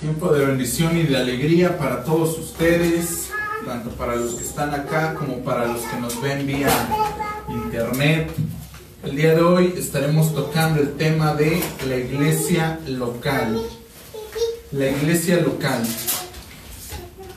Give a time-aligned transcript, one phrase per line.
[0.00, 3.30] Tiempo de bendición y de alegría para todos ustedes,
[3.66, 6.70] tanto para los que están acá como para los que nos ven vía
[7.48, 8.30] internet.
[9.02, 13.60] El día de hoy estaremos tocando el tema de la iglesia local.
[14.70, 15.82] La iglesia local.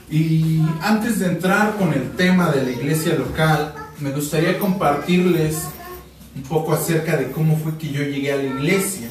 [0.08, 5.64] Y antes de entrar con el tema de la iglesia local, me gustaría compartirles
[6.36, 9.08] un poco acerca de cómo fue que yo llegué a la iglesia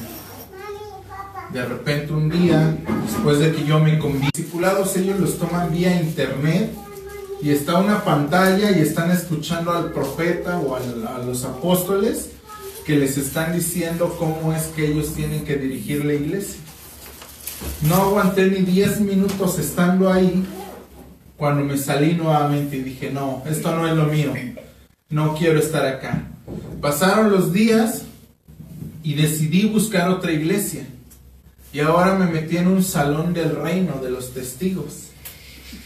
[1.52, 6.00] de repente un día, después de que yo me con discipulados, ellos los toman vía
[6.00, 6.70] internet
[7.42, 12.30] y está una pantalla y están escuchando al profeta o a los apóstoles
[12.86, 16.60] que les están diciendo cómo es que ellos tienen que dirigir la iglesia.
[17.82, 20.44] No aguanté ni 10 minutos estando ahí
[21.36, 24.32] cuando me salí nuevamente y dije, no, esto no es lo mío,
[25.10, 26.28] no quiero estar acá.
[26.80, 28.02] Pasaron los días
[29.02, 30.86] y decidí buscar otra iglesia.
[31.72, 35.08] Y ahora me metí en un salón del reino de los testigos,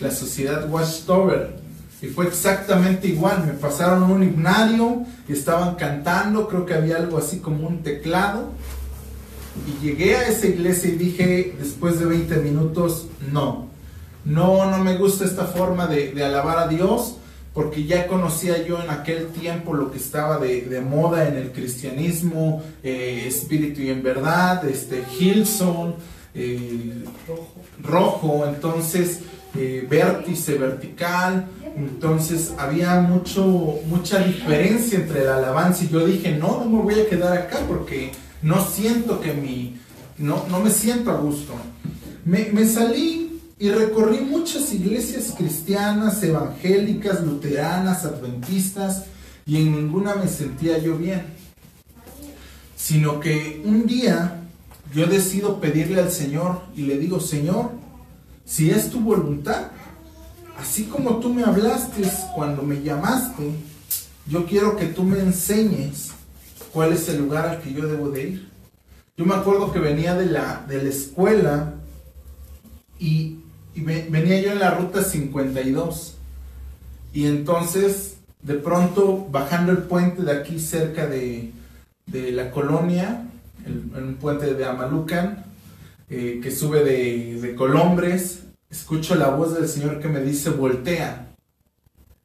[0.00, 1.56] la sociedad Watchtower.
[2.02, 7.18] Y fue exactamente igual, me pasaron un himnario y estaban cantando, creo que había algo
[7.18, 8.50] así como un teclado.
[9.66, 13.68] Y llegué a esa iglesia y dije, después de 20 minutos, no,
[14.24, 17.16] no, no me gusta esta forma de, de alabar a Dios
[17.56, 22.62] porque ya conocía yo en aquel tiempo lo que estaba de, moda en el cristianismo,
[22.82, 25.94] eh, espíritu y en verdad, este, Hilson,
[26.34, 27.02] eh,
[27.82, 29.20] rojo, entonces
[29.54, 31.46] eh, vértice vertical,
[31.78, 37.00] entonces había mucho, mucha diferencia entre la alabanza y yo dije, no, no me voy
[37.00, 38.12] a quedar acá porque
[38.42, 39.78] no siento que mi,
[40.18, 41.54] no, no me siento a gusto.
[42.22, 43.25] Me, me salí
[43.58, 49.04] y recorrí muchas iglesias cristianas, evangélicas, luteranas, adventistas,
[49.46, 51.22] y en ninguna me sentía yo bien.
[52.76, 54.42] Sino que un día
[54.94, 57.70] yo decido pedirle al Señor y le digo, Señor,
[58.44, 59.68] si es tu voluntad,
[60.58, 62.02] así como tú me hablaste
[62.34, 63.52] cuando me llamaste,
[64.28, 66.10] yo quiero que tú me enseñes
[66.72, 68.48] cuál es el lugar al que yo debo de ir.
[69.16, 71.74] Yo me acuerdo que venía de la, de la escuela
[72.98, 73.35] y
[73.76, 76.16] y venía yo en la ruta 52.
[77.12, 81.52] Y entonces, de pronto, bajando el puente de aquí cerca de,
[82.10, 83.26] la colonia,
[83.66, 85.44] el, un puente de Amalucan,
[86.08, 91.26] eh, que sube de, Colombres, escucho la voz del Señor que me dice, voltea.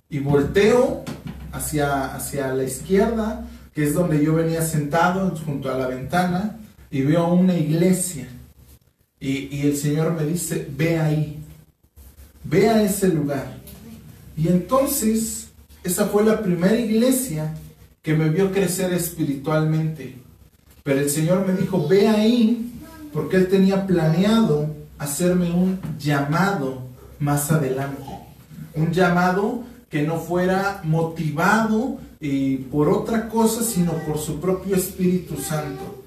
[0.09, 1.03] Y volteo
[1.51, 7.01] hacia, hacia la izquierda, que es donde yo venía sentado junto a la ventana, y
[7.01, 8.29] veo una iglesia.
[9.19, 11.41] Y, y, el Señor me dice, ve ahí.
[12.44, 13.57] Ve a ese lugar.
[14.35, 15.50] Y entonces,
[15.84, 17.53] esa fue la primera iglesia
[18.02, 20.16] que me vio crecer espiritualmente.
[20.84, 22.72] Pero el Señor me dijo, ve ahí,
[23.13, 26.81] porque Él tenía planeado hacerme un llamado
[27.19, 28.03] más adelante.
[28.74, 35.35] Un llamado que no fuera motivado eh, por otra cosa, sino por su propio Espíritu
[35.38, 36.00] Santo.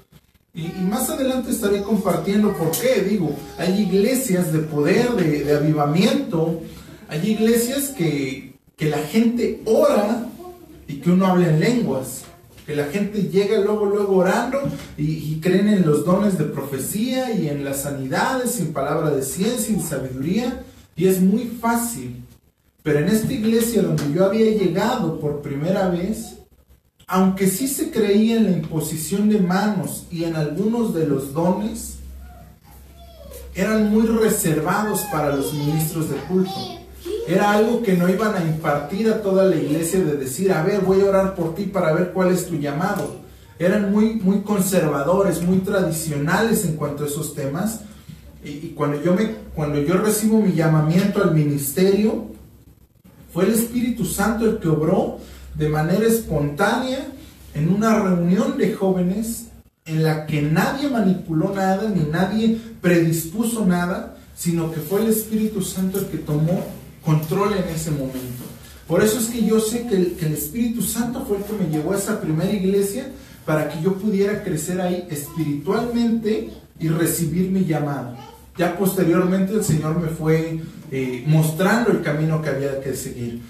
[0.55, 3.01] Y, más adelante estaré compartiendo por qué.
[3.01, 6.61] Digo, hay iglesias de poder, de, avivamiento.
[7.09, 10.27] Hay iglesias que, la gente ora
[10.87, 12.23] y que uno habla en lenguas.
[12.65, 14.61] Que la gente llega luego, luego orando
[14.97, 19.23] y, y creen en los dones de profecía y en las sanidades, en palabra de
[19.23, 20.63] ciencia y sabiduría.
[20.95, 22.23] Y es muy fácil.
[22.81, 26.34] Pero en esta iglesia donde yo había llegado por primera vez,
[27.07, 31.97] aunque sí se creía en la imposición de manos y en algunos de los dones,
[33.53, 36.51] eran muy reservados para los ministros de culto.
[37.27, 40.81] Era algo que no iban a impartir a toda la iglesia de decir, a ver,
[40.81, 43.23] voy a orar por ti para ver cuál es tu llamado.
[43.57, 47.81] Eran muy, muy conservadores, muy tradicionales en cuanto a esos temas.
[48.43, 52.25] Y, cuando, yo me, cuando yo recibo mi llamamiento al ministerio,
[53.33, 55.19] fue el Espíritu Santo el que obró
[55.57, 57.07] de manera espontánea
[57.53, 59.47] en una reunión de jóvenes
[59.85, 65.61] en la que nadie manipuló nada ni nadie predispuso nada, sino que fue el Espíritu
[65.61, 66.65] Santo el que tomó
[67.03, 68.43] control en ese momento.
[68.87, 71.93] Por eso es que yo sé que el, Espíritu Santo fue el que me llevó
[71.93, 73.11] a esa primera iglesia
[73.45, 78.15] para que yo pudiera crecer ahí espiritualmente y recibir mi llamado.
[78.57, 80.59] Ya posteriormente el Señor me fue
[80.91, 83.41] eh, mostrando el camino que había que seguir.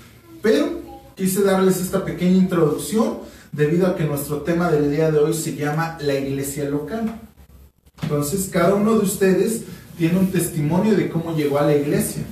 [0.42, 0.85] Pero
[1.15, 3.19] Quise darles esta pequeña introducción
[3.53, 7.21] debido a que nuestro tema del día de hoy se llama la iglesia local.
[8.01, 9.62] Entonces, cada uno de ustedes
[9.97, 12.23] tiene un testimonio de cómo llegó a la iglesia.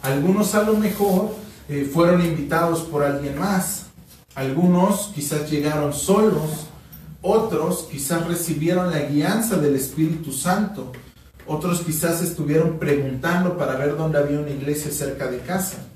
[0.00, 1.34] Algunos a lo mejor
[1.68, 3.88] eh, fueron invitados por alguien más.
[4.34, 6.66] Algunos quizás llegaron solos.
[7.20, 10.92] Otros quizás recibieron la guianza del Espíritu Santo.
[11.46, 15.89] otros quizás estuvieron preguntando para ver dónde había una iglesia cerca de casa.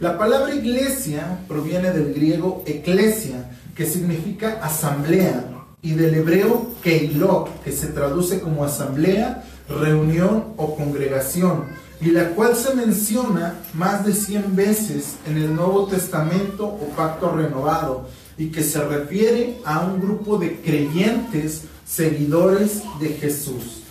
[0.00, 5.44] La palabra iglesia proviene del griego eclesia, que significa asamblea,
[5.82, 11.64] y del hebreo keilot, que se traduce como asamblea, reunión o congregación,
[12.00, 17.32] y la cual se menciona más de 100 veces en el Nuevo Testamento o Pacto
[17.32, 23.82] Renovado, y que se refiere a un grupo de creyentes seguidores de Jesús.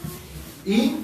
[0.66, 0.96] Y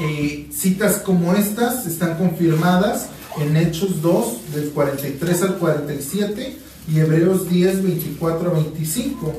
[0.00, 3.06] eh, citas como estas están confirmadas
[3.38, 6.58] en Hechos 2, del 43 al 47,
[6.88, 9.34] y Hebreos 10, 24 a 25.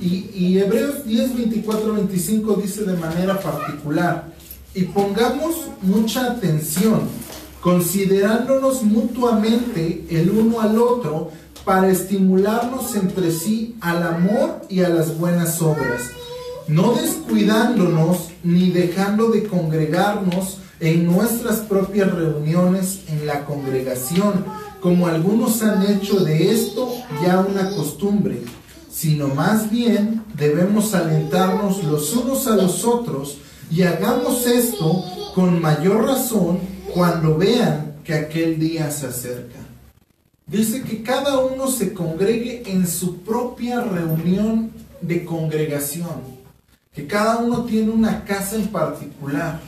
[0.00, 4.32] Y, y Hebreos 10, 24 a 25 dice de manera particular,
[4.74, 7.00] y pongamos mucha atención,
[7.60, 11.30] considerándonos mutuamente el uno al otro,
[11.64, 16.02] para estimularnos entre sí al amor y a las buenas obras
[16.68, 24.44] no descuidándonos ni dejando de congregarnos en nuestras propias reuniones en la congregación,
[24.80, 26.92] como algunos han hecho de esto
[27.22, 28.42] ya una costumbre,
[28.90, 33.38] sino más bien debemos alentarnos los unos a los otros
[33.70, 36.60] y hagamos esto con mayor razón
[36.94, 39.58] cuando vean que aquel día se acerca.
[40.46, 44.70] Dice que cada uno se congregue en su propia reunión
[45.00, 46.36] de congregación
[46.96, 49.60] que cada uno tiene una casa en particular.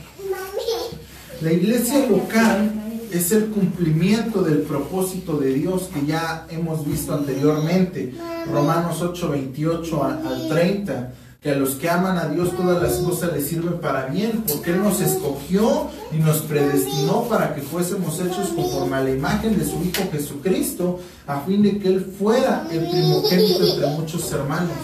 [1.41, 2.69] La iglesia local
[3.13, 8.13] es el cumplimiento del propósito de Dios que ya hemos visto anteriormente,
[8.51, 13.31] Romanos 8, 28 al 30, que a los que aman a Dios todas las cosas
[13.31, 18.49] les sirven para bien, porque Él nos escogió y nos predestinó para que fuésemos hechos
[18.49, 22.81] conforme a la imagen de su Hijo Jesucristo, a fin de que Él fuera el
[22.89, 24.75] primogénito entre muchos hermanos.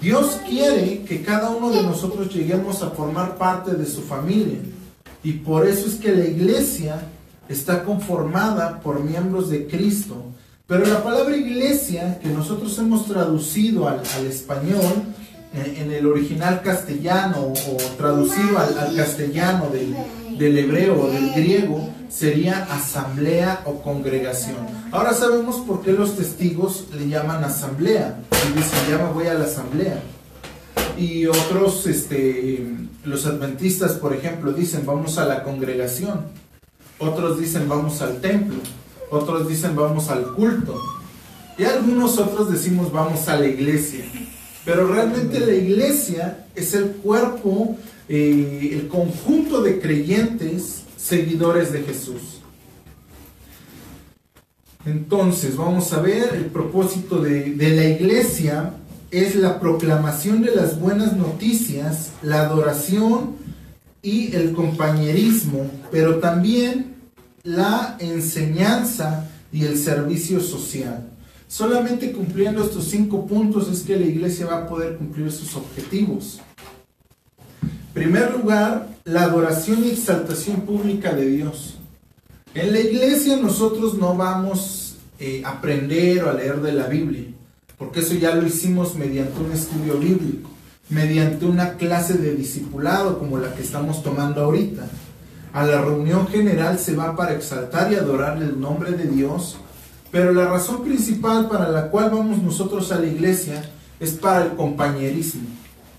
[0.00, 4.60] Dios quiere que cada uno de nosotros lleguemos a formar parte de su familia.
[5.24, 7.00] Y por eso es que la iglesia
[7.48, 10.26] está conformada por miembros de Cristo.
[10.66, 15.02] Pero la palabra iglesia que nosotros hemos traducido al, español,
[15.52, 19.94] en, el original castellano o traducido al, castellano del,
[20.38, 24.56] del hebreo o del griego, sería asamblea o congregación.
[24.92, 28.20] Ahora sabemos por qué los testigos le llaman asamblea.
[28.30, 30.02] Y dicen, ya me voy a la asamblea.
[30.98, 32.64] Y otros, este,
[33.04, 36.26] los adventistas, por ejemplo, dicen, vamos a la congregación.
[36.98, 38.58] Otros dicen, vamos al templo.
[39.10, 40.80] Otros dicen, vamos al culto.
[41.58, 44.04] Y algunos otros decimos, vamos a la iglesia.
[44.64, 47.76] Pero realmente la iglesia es el cuerpo,
[48.08, 52.40] eh, el conjunto de creyentes seguidores de Jesús.
[54.86, 58.74] Entonces, vamos a ver, el propósito de, la iglesia
[59.18, 63.36] es la proclamación de las buenas noticias, la adoración
[64.02, 66.94] y el compañerismo, pero también
[67.42, 71.10] la enseñanza y el servicio social.
[71.48, 76.40] Solamente cumpliendo estos cinco puntos es que la iglesia va a poder cumplir sus objetivos
[77.94, 81.76] primer lugar, la adoración y exaltación pública de Dios.
[82.54, 87.24] En la iglesia nosotros no vamos eh, a aprender o a leer de la Biblia,
[87.78, 90.50] porque eso ya lo hicimos mediante un estudio bíblico,
[90.88, 94.86] mediante una clase de discipulado como la que estamos tomando ahorita.
[95.52, 99.56] A la reunión general se va para exaltar y adorar el nombre de Dios,
[100.10, 103.68] pero la razón principal para la cual vamos nosotros a la iglesia
[104.00, 105.42] es para el compañerismo,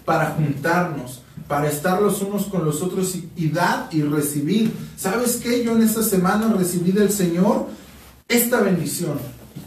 [0.05, 4.74] para juntarnos, para estar los unos con los otros y, dar y recibir.
[4.98, 5.63] ¿Sabes qué?
[5.63, 7.67] Yo en esta semana recibí del Señor
[8.27, 9.20] esta bendición.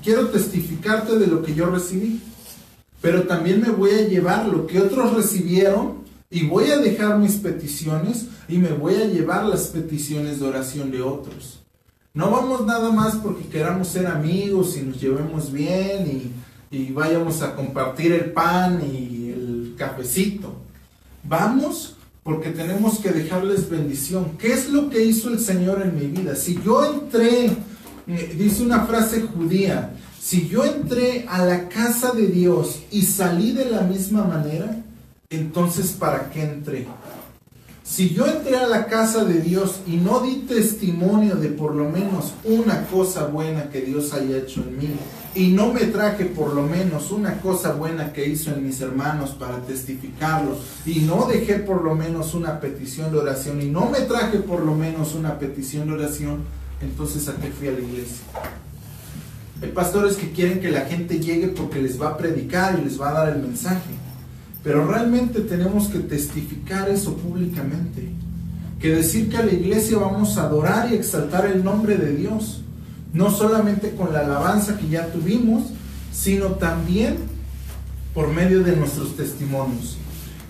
[0.03, 2.21] Quiero testificarte de lo que yo recibí.
[3.01, 5.99] Pero también me voy a llevar lo que otros recibieron
[6.31, 10.91] y voy a dejar mis peticiones y me voy a llevar las peticiones de oración
[10.91, 11.61] de otros.
[12.13, 16.33] No vamos nada más porque queramos ser amigos y nos llevemos bien
[16.71, 20.55] y, y vayamos a compartir el pan y el cafecito.
[21.23, 24.37] Vamos porque tenemos que dejarles bendición.
[24.39, 26.35] ¿Qué es lo que hizo el Señor en mi vida?
[26.35, 27.51] Si yo entré,
[28.09, 33.53] eh, dice una frase judía, si yo entré a la casa de Dios y salí
[33.53, 34.83] de la misma manera,
[35.31, 36.87] entonces ¿para qué entré?
[37.85, 41.89] Si yo entré a la casa de Dios y no di testimonio de por lo
[41.89, 44.91] menos una cosa buena que Dios haya hecho en mí,
[45.35, 49.31] y no me traje por lo menos una cosa buena que hizo en mis hermanos
[49.31, 54.01] para testificarlo, y no dejé por lo menos una petición de oración, y no me
[54.01, 56.41] traje por lo menos una petición de oración,
[56.81, 58.25] entonces a qué fui a la iglesia.
[59.63, 63.01] Hay pastores que quieren que la gente llegue porque les va a predicar y les
[63.01, 63.91] va a dar el mensaje.
[64.63, 68.11] pero realmente tenemos que testificar eso públicamente.
[68.81, 72.63] Que decir que a la iglesia vamos a adorar y exaltar el nombre de Dios,
[73.13, 75.65] no solamente con la alabanza que ya tuvimos,
[76.13, 77.17] sino también
[78.13, 79.97] por medio de nuestros testimonios.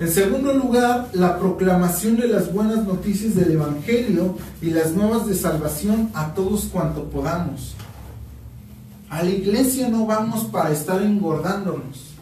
[0.01, 5.35] En segundo lugar, la proclamación de las buenas noticias del Evangelio y las nuevas de
[5.35, 7.75] salvación a todos cuanto podamos.
[9.11, 12.15] A la iglesia no vamos para estar engordándonos,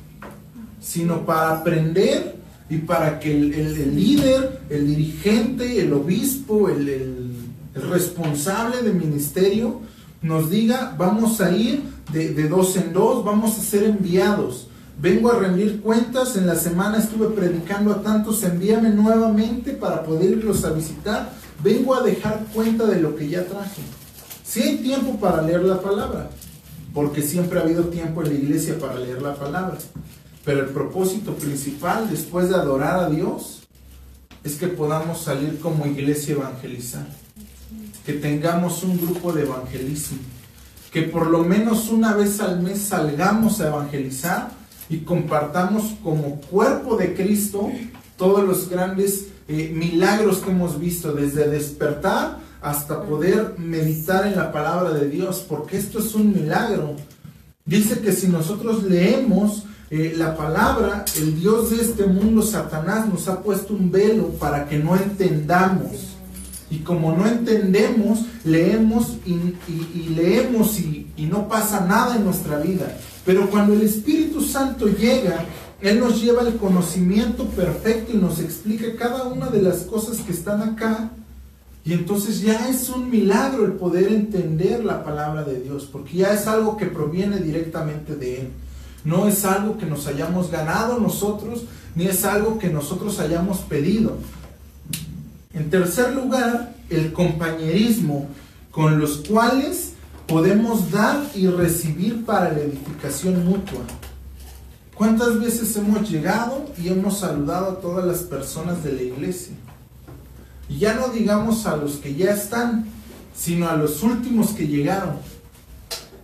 [0.80, 2.36] sino para aprender
[2.70, 7.36] y para que el, líder, el dirigente, el obispo, el, el,
[7.74, 9.82] responsable de ministerio
[10.22, 14.65] nos diga, vamos a ir de, de dos en dos, vamos a ser enviados
[14.98, 20.30] vengo a rendir cuentas, en la semana estuve predicando a tantos, envíame nuevamente para poder
[20.30, 23.82] irlos a visitar, vengo a dejar cuenta de lo que ya traje.
[24.44, 26.30] Si hay tiempo para leer la palabra,
[26.94, 29.76] porque siempre ha habido tiempo en la iglesia para leer la palabra,
[30.44, 33.66] pero el propósito principal después de adorar a Dios
[34.44, 37.06] es que podamos salir como iglesia evangelizar,
[38.06, 40.18] que tengamos un grupo de evangelismo,
[40.92, 44.50] que por lo menos una vez al mes salgamos a evangelizar
[44.88, 47.70] y compartamos como cuerpo de Cristo
[48.16, 54.50] todos los grandes eh, milagros que hemos visto, desde despertar hasta poder meditar en la
[54.50, 56.96] palabra de Dios, porque esto es un milagro.
[57.64, 63.28] Dice que si nosotros leemos eh, la palabra, el Dios de este mundo, Satanás, nos
[63.28, 66.16] ha puesto un velo para que no entendamos.
[66.68, 72.96] Y como no entendemos, leemos y, leemos y, y no pasa nada en nuestra vida.
[73.26, 75.44] Pero cuando el Espíritu Santo llega,
[75.80, 80.32] Él nos lleva el conocimiento perfecto y nos explica cada una de las cosas que
[80.32, 81.10] están acá.
[81.84, 86.32] Y entonces ya es un milagro el poder entender la palabra de Dios, porque ya
[86.32, 88.48] es algo que proviene directamente de Él.
[89.04, 91.64] No es algo que nos hayamos ganado nosotros,
[91.96, 94.18] ni es algo que nosotros hayamos pedido.
[95.52, 98.28] En tercer lugar, el compañerismo
[98.70, 99.94] con los cuales
[100.26, 103.82] podemos dar y recibir para la edificación mutua.
[104.94, 109.54] ¿Cuántas veces hemos llegado y hemos saludado a todas las personas de la iglesia?
[110.68, 112.86] Y ya no digamos a los que ya están,
[113.34, 115.16] sino a los últimos que llegaron.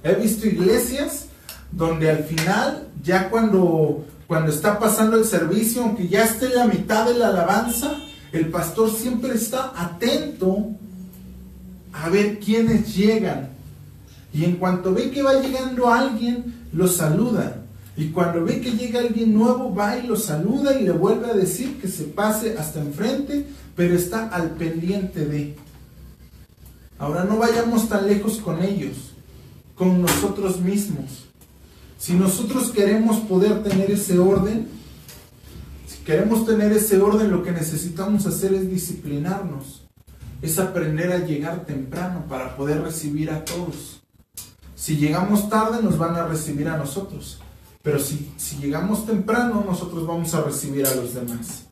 [0.02, 1.26] He visto iglesias
[1.71, 7.06] donde al final, ya cuando, cuando está pasando el servicio, aunque ya esté la mitad
[7.06, 7.99] de la alabanza,
[8.32, 10.71] el pastor siempre está atento
[11.92, 13.51] a ver quiénes llegan
[14.33, 17.62] y en cuanto ve que va llegando alguien, lo saluda.
[17.97, 21.35] Y cuando ve que llega alguien nuevo, va y lo saluda y le vuelve a
[21.35, 23.47] decir que se pase hasta enfrente,
[23.77, 25.55] pero está al pendiente de.
[26.99, 29.12] Ahora no vayamos tan lejos con ellos,
[29.75, 31.27] con nosotros mismos.
[31.99, 34.69] Si nosotros queremos poder tener ese orden,
[35.87, 39.83] si queremos tener ese orden, lo que necesitamos hacer es disciplinarnos,
[40.41, 44.01] es aprender a llegar temprano para poder recibir a todos.
[44.83, 47.39] Si llegamos tarde nos van a recibir a nosotros,
[47.85, 51.67] pero si, si llegamos temprano nosotros vamos a recibir a los demás.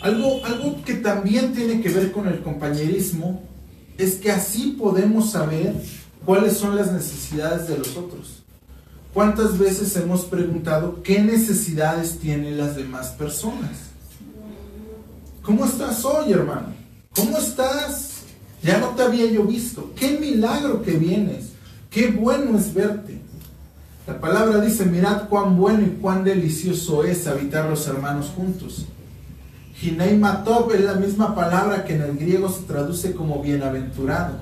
[0.00, 3.42] Algo, algo que también tiene que ver con el compañerismo
[3.98, 5.74] es que así podemos saber
[6.24, 8.42] cuáles son las necesidades de los otros.
[9.12, 13.90] ¿Cuántas veces hemos preguntado qué necesidades tienen las demás personas?
[15.42, 16.72] ¿Cómo estás hoy, hermano?
[17.14, 18.13] ¿Cómo estás?
[18.64, 19.92] Ya no te había yo visto.
[19.94, 21.50] Qué milagro que vienes.
[21.90, 23.20] Qué bueno es verte.
[24.06, 28.86] La palabra dice, mirad cuán bueno y cuán delicioso es habitar los hermanos juntos.
[29.80, 34.36] Hinei Matop es la misma palabra que en el griego se traduce como bienaventurado.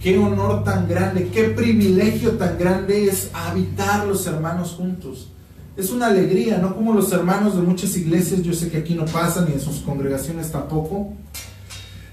[0.00, 5.28] Qué honor tan grande, qué privilegio tan grande es habitar los hermanos juntos.
[5.76, 9.04] Es una alegría, no como los hermanos de muchas iglesias, yo sé que aquí no
[9.06, 11.12] pasan y en sus congregaciones tampoco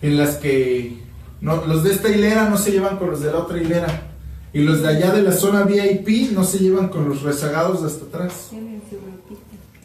[0.02, 0.98] en las que
[1.42, 4.08] los de esta hilera no se llevan con los de la otra hilera.
[4.54, 8.06] Y los de allá de la zona VIP no se llevan con los rezagados hasta
[8.06, 8.50] atrás.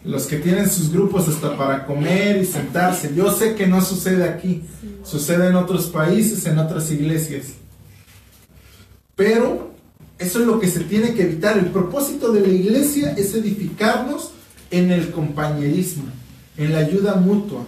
[0.05, 3.15] Los que tienen sus grupos hasta para comer y sentarse.
[3.15, 4.63] Yo sé que no sucede aquí.
[5.05, 7.47] Sucede en otros países, en otras iglesias.
[9.15, 9.71] Pero
[10.19, 11.57] eso es lo que se tiene que evitar.
[11.59, 14.33] El propósito de la iglesia es edificarnos
[14.71, 16.05] en el compañerismo,
[16.57, 17.65] en la ayuda mutua.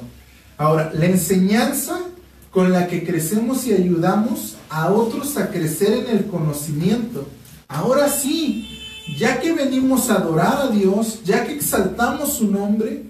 [0.56, 2.00] Ahora, la enseñanza
[2.58, 7.28] con la que crecemos y ayudamos a otros a crecer en el conocimiento.
[7.68, 8.80] Ahora sí,
[9.16, 13.04] ya que venimos a adorar a Dios, ya que exaltamos su nombre,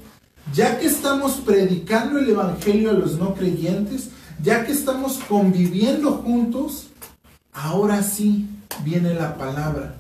[0.52, 4.10] ya que estamos predicando el Evangelio a los no creyentes,
[4.42, 6.88] ya que estamos conviviendo juntos,
[7.54, 8.50] ahora sí
[8.84, 9.94] viene la palabra.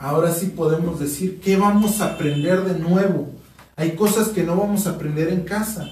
[0.00, 3.30] ahora sí podemos decir qué vamos a aprender de nuevo.
[3.76, 5.88] Hay cosas que no vamos a aprender en casa,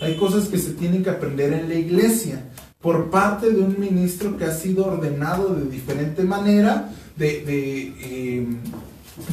[0.00, 2.44] hay cosas que se tienen que aprender en la iglesia
[2.80, 8.46] por parte de un ministro que ha sido ordenado de diferente manera, de, eh,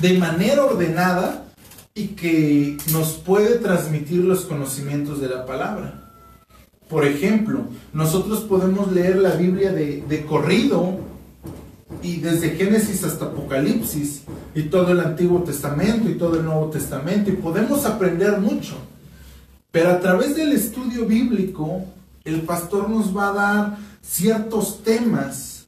[0.02, 1.46] de manera ordenada
[1.96, 6.04] y que nos puede transmitir los conocimientos de la palabra.
[6.90, 7.62] Por ejemplo,
[7.94, 11.00] nosotros podemos leer la Biblia de, de, corrido
[12.02, 17.30] y desde Génesis hasta Apocalipsis y todo el Antiguo Testamento y todo el Nuevo Testamento
[17.30, 18.76] y podemos aprender mucho.
[19.72, 21.84] Pero a través del estudio bíblico,
[22.24, 25.68] el pastor nos va a dar ciertos temas,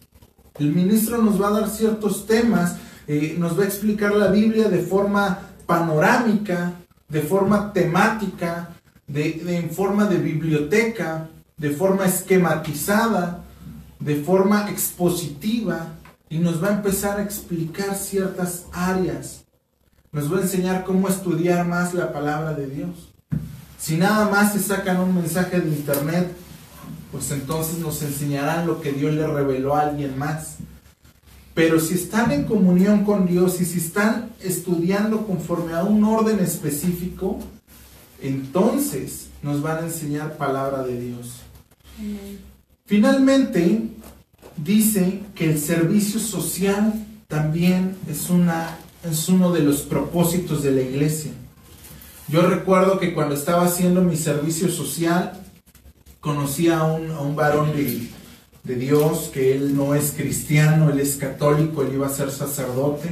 [0.59, 2.75] el ministro nos va a dar ciertos temas,
[3.07, 6.73] eh, nos va a explicar la Biblia de forma panorámica,
[7.07, 8.69] de forma temática,
[9.07, 13.43] de, en forma de biblioteca, de forma esquematizada,
[13.99, 15.87] de forma expositiva,
[16.29, 19.45] y nos va a empezar a explicar ciertas áreas.
[20.11, 23.08] Nos va a enseñar cómo estudiar más la palabra de Dios.
[23.79, 26.31] Si nada más se sacan un mensaje de internet,
[27.11, 30.57] pues entonces nos enseñarán lo que Dios le reveló a alguien más.
[31.53, 36.39] Pero si están en comunión con Dios y si están estudiando conforme a un orden
[36.39, 37.39] específico,
[38.21, 41.41] entonces nos van a enseñar palabra de Dios.
[42.85, 43.81] Finalmente,
[44.57, 46.93] dice que el servicio social
[47.27, 48.77] también es, una,
[49.09, 51.31] es uno de los propósitos de la iglesia.
[52.29, 55.33] Yo recuerdo que cuando estaba haciendo mi servicio social,
[56.19, 58.07] conocí a un, a un varón de,
[58.63, 63.09] de Dios, que él no es cristiano, él es católico, él iba a ser sacerdote.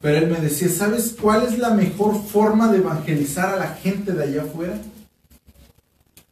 [0.00, 4.12] Pero él me decía, ¿sabes cuál es la mejor forma de evangelizar a la gente
[4.12, 4.78] de allá afuera?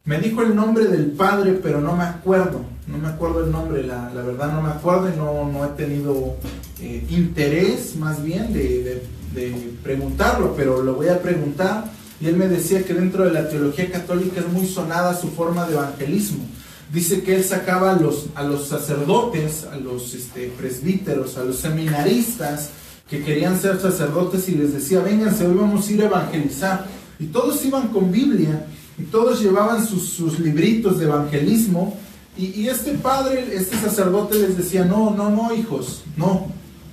[0.03, 2.61] Me dijo el nombre del padre, pero no me acuerdo.
[2.87, 5.69] No me acuerdo el nombre, la, la verdad no me acuerdo y no, no he
[5.69, 6.37] tenido
[6.79, 9.01] eh, interés más bien de,
[9.33, 11.91] de, de preguntarlo, pero lo voy a preguntar.
[12.21, 15.65] Y él me decía que dentro de la teología católica es muy sonada su forma
[15.67, 16.45] de evangelismo.
[16.93, 21.57] Dice que él sacaba a los, a los sacerdotes, a los este, presbíteros, a los
[21.57, 22.69] seminaristas
[23.09, 26.85] que querían ser sacerdotes y les decía, vénganse, hoy vamos a ir a evangelizar.
[27.19, 28.65] Y todos iban con Biblia
[28.97, 31.97] y todos llevaban sus, libritos de evangelismo.
[32.37, 36.47] Y, y, este padre, este sacerdote les decía, no, no, no, hijos, no,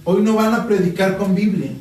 [0.05, 1.73] hoy no van a predicar con Biblia.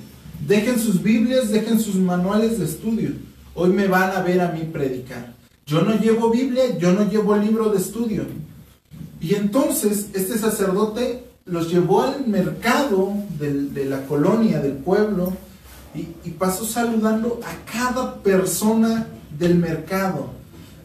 [0.48, 3.12] Dejen sus Biblias, dejen sus manuales de estudio.
[3.54, 5.34] Hoy me van a ver a mí predicar.
[5.66, 8.24] Yo no llevo Biblia, yo no llevo libro de estudio.
[9.20, 15.34] Y entonces este sacerdote los llevó al mercado de la colonia, del pueblo,
[15.94, 20.30] y, y, pasó saludando a cada persona del mercado.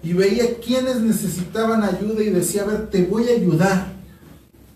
[0.03, 3.93] Y veía quienes necesitaban ayuda y decía, a ver, te voy a ayudar.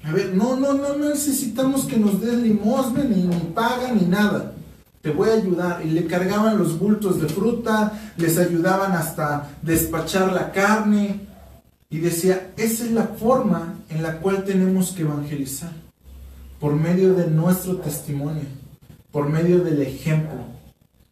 [0.05, 4.07] A ver, no, no, no, no necesitamos que nos des limosna, ni, ni paga, ni
[4.07, 4.55] nada
[5.03, 5.83] te voy a ayudar.
[5.85, 11.27] Y le cargaban los bultos de fruta, les ayudaban hasta despachar la carne.
[11.89, 15.73] Y decía, esa es la forma en la cual tenemos que evangelizar,
[16.61, 18.45] por medio de nuestro testimonio,
[19.11, 20.39] por medio del ejemplo.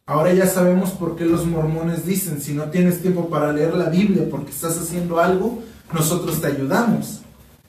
[0.05, 3.89] Ahora ya sabemos por qué los mormones dicen, si no tienes tiempo para leer la
[3.89, 5.61] Biblia porque estás haciendo algo,
[5.93, 7.21] nosotros te ayudamos.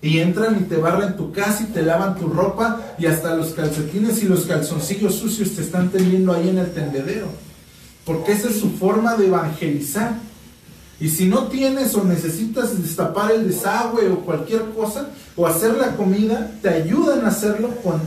[0.03, 3.49] Y entran y te barren tu casa y te lavan tu ropa y hasta los
[3.49, 7.29] calcetines y los calzoncillos sucios te están tendiendo ahí en el tendedero.
[8.07, 10.15] Porque esa es su forma de evangelizar.
[10.99, 15.97] Y si no tienes o necesitas destapar el desagüe o cualquier cosa, o hacer la
[15.97, 18.01] comida, te ayudan a hacerlo con,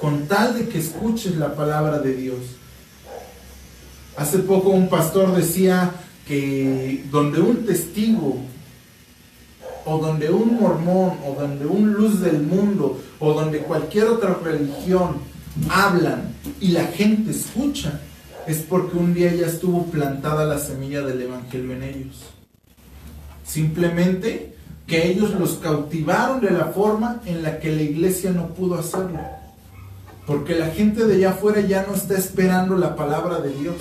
[0.00, 2.38] con tal de que escuches la palabra de Dios.
[4.16, 5.90] Hace poco un pastor decía
[6.26, 8.38] que donde un testigo
[9.86, 15.16] o donde un mormón, o donde un luz del mundo, o donde cualquier otra religión
[15.68, 18.00] hablan y la gente escucha,
[18.46, 22.24] es porque un día ya estuvo plantada la semilla del Evangelio en ellos.
[23.44, 24.54] Simplemente
[24.86, 29.20] que ellos los cautivaron de la forma en la que la iglesia no pudo hacerlo.
[30.26, 33.76] Porque la gente de allá afuera ya no está esperando la palabra de Dios.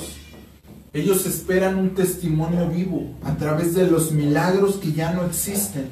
[0.94, 5.88] Ellos esperan un testimonio vivo a través de los milagros que ya no existen,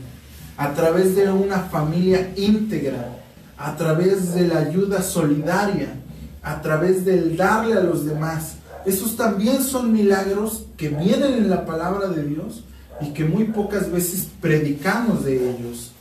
[0.58, 3.18] a través de una familia íntegra,
[3.58, 5.88] a través de la ayuda solidaria,
[6.44, 8.58] a través del darle a los demás.
[8.86, 12.64] Esos también son milagros que vienen en la palabra de Dios
[13.00, 15.94] y que muy pocas veces predicamos de ellos.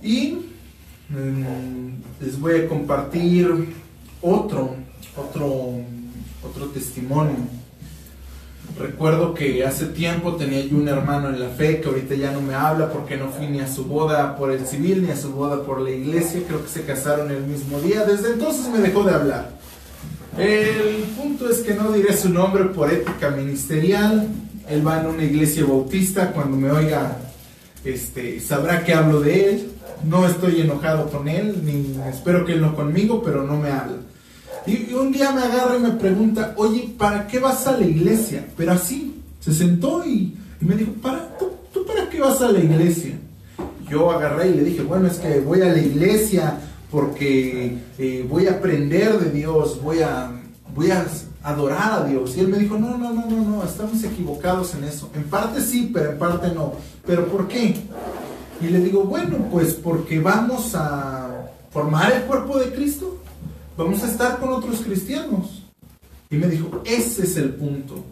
[0.00, 0.38] Y
[1.10, 3.74] mm, les voy a compartir
[4.22, 4.74] otro,
[5.16, 5.84] otro
[6.44, 7.36] otro testimonio.
[8.78, 12.40] Recuerdo que hace tiempo tenía yo un hermano en la fe que ahorita ya no
[12.40, 15.32] me habla porque no fui ni a su boda por el civil ni a su
[15.32, 16.42] boda por la iglesia.
[16.46, 18.04] Creo que se casaron el mismo día.
[18.04, 19.50] Desde entonces me dejó de hablar.
[20.38, 24.28] El punto es que no diré su nombre por ética ministerial.
[24.68, 26.32] Él va en una iglesia bautista.
[26.32, 27.18] Cuando me oiga,
[27.84, 29.72] este, sabrá que hablo de él.
[30.04, 33.98] No estoy enojado con él, ni espero que él no conmigo, pero no me habla.
[34.66, 38.46] Y, un día me agarra y me pregunta, oye, ¿para qué vas a la iglesia?
[38.56, 43.18] Pero así, se sentó y, me dijo, ¿para, tú, para qué vas a la iglesia?
[43.90, 46.58] Yo agarré y le dije, bueno, es que voy a la iglesia
[46.90, 50.30] porque eh, voy a aprender de Dios, voy a,
[50.74, 51.06] voy a
[51.42, 52.36] adorar a Dios.
[52.36, 55.10] Y él me dijo, no, no, no, no, no, estamos equivocados en eso.
[55.14, 56.74] En parte sí, pero en parte no.
[57.04, 57.74] ¿Pero por qué?
[58.60, 63.21] Y le digo, bueno, pues porque vamos a formar el cuerpo de Cristo
[63.76, 65.62] vamos a estar con otros cristianos.
[66.30, 68.04] Y me dijo, ese es el punto.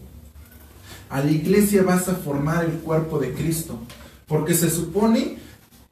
[1.09, 3.79] A la iglesia vas a formar el cuerpo de Cristo,
[4.27, 5.38] porque se supone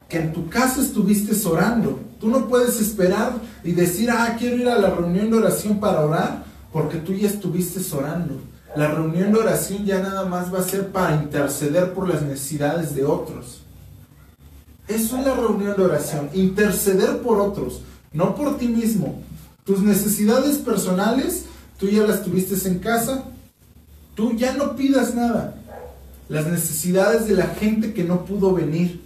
[0.07, 1.99] que en tu casa estuviste orando.
[2.19, 6.05] Tú no puedes esperar y decir, ah, quiero ir a la reunión de oración para
[6.05, 8.41] orar, porque tú ya estuviste orando.
[8.75, 12.95] La reunión de oración ya nada más va a ser para interceder por las necesidades
[12.95, 13.61] de otros.
[14.87, 19.21] Eso es la reunión de oración, interceder por otros, no por ti mismo,
[19.69, 21.45] tus necesidades personales,
[21.77, 23.25] tú ya las tuviste en casa.
[24.15, 25.61] Tú ya no pidas nada.
[26.27, 28.99] Las necesidades de la gente que no pudo venir,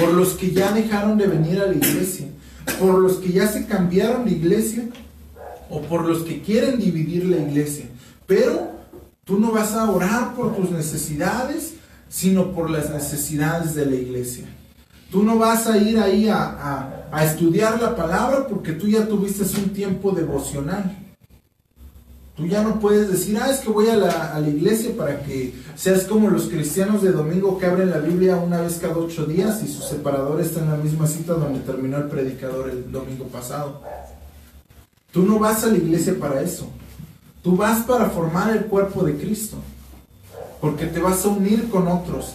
[0.00, 2.26] por los que ya dejaron de venir a la iglesia,
[2.80, 4.88] por los que ya se cambiaron de iglesia
[5.70, 7.84] o por los que quieren dividir la iglesia.
[8.26, 8.72] Pero
[9.22, 11.74] tú no vas a orar por tus necesidades,
[12.08, 14.46] sino por las necesidades de la iglesia.
[15.10, 19.70] Tú no vas a ir ahí a, estudiar la palabra porque tú ya tuviste un
[19.70, 20.96] tiempo devocional.
[22.36, 25.22] Tú ya no puedes decir, ah, es que voy a la, a la, iglesia para
[25.22, 29.26] que seas como los cristianos de domingo que abren la Biblia una vez cada ocho
[29.26, 33.24] días y su separador está en la misma cita donde terminó el predicador el domingo
[33.24, 33.82] pasado.
[35.10, 36.68] Tú no vas a la iglesia para eso.
[37.42, 39.56] Tú vas para formar el cuerpo de Cristo.
[40.60, 42.34] Porque te vas a unir con otros.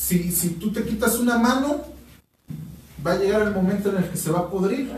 [0.00, 1.82] Si, tú te quitas una mano,
[3.06, 4.90] va a llegar el momento en el que se va a podrir,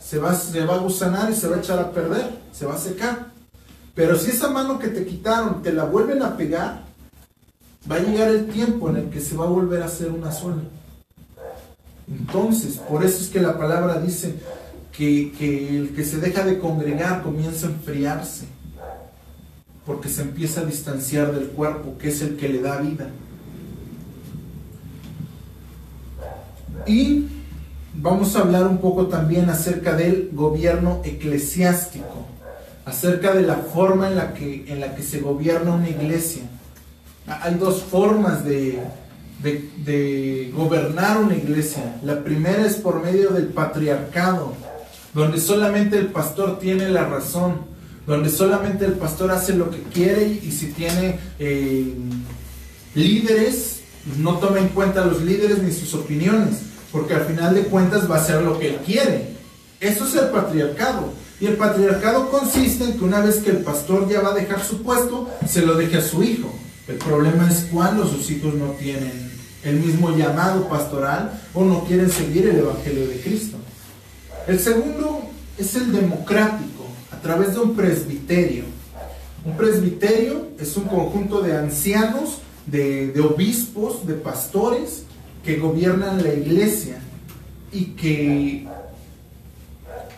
[0.00, 2.74] se va, se va a gusanar y se va a echar a perder, se va
[2.74, 3.26] a secar.
[3.94, 6.82] Pero si esa mano que te quitaron te la vuelven a pegar,
[7.88, 10.32] va a llegar el tiempo en el que se va a volver a hacer una
[10.32, 10.62] sola.
[12.08, 14.34] Entonces, por eso es que la palabra dice
[14.96, 18.46] que, que, el que se deja de congregar comienza a enfriarse,
[19.86, 23.08] porque se empieza a distanciar del cuerpo, que es el que le da vida.
[26.86, 27.26] Y
[27.94, 32.26] vamos a hablar un poco también acerca del gobierno eclesiástico,
[32.84, 36.42] acerca de la forma en la que, en la que se gobierna una iglesia.
[37.26, 38.80] Hay dos formas de,
[39.42, 41.96] de, gobernar una iglesia.
[42.02, 44.54] La primera es por medio del patriarcado,
[45.14, 47.70] donde solamente el pastor tiene la razón,
[48.06, 51.94] donde solamente el pastor hace lo que quiere y, si tiene eh,
[52.96, 53.82] líderes,
[54.18, 58.08] no toma en cuenta a los líderes ni sus opiniones porque al final de cuentas
[58.08, 59.32] va a ser lo que él quiere.
[59.80, 61.12] Eso es el patriarcado.
[61.40, 64.62] Y el patriarcado consiste en que una vez que el pastor ya va a dejar
[64.62, 66.52] su puesto, se lo deje a su hijo.
[66.86, 69.32] El problema es cuando sus hijos no tienen
[69.64, 73.56] el mismo llamado pastoral o no quieren seguir el Evangelio de Cristo.
[74.46, 75.22] El segundo
[75.56, 78.64] es el democrático, a través de un presbiterio.
[79.44, 85.04] Un presbiterio es un conjunto de ancianos, de, de obispos, de pastores,
[85.44, 87.00] que gobiernan la iglesia
[87.72, 88.66] y que,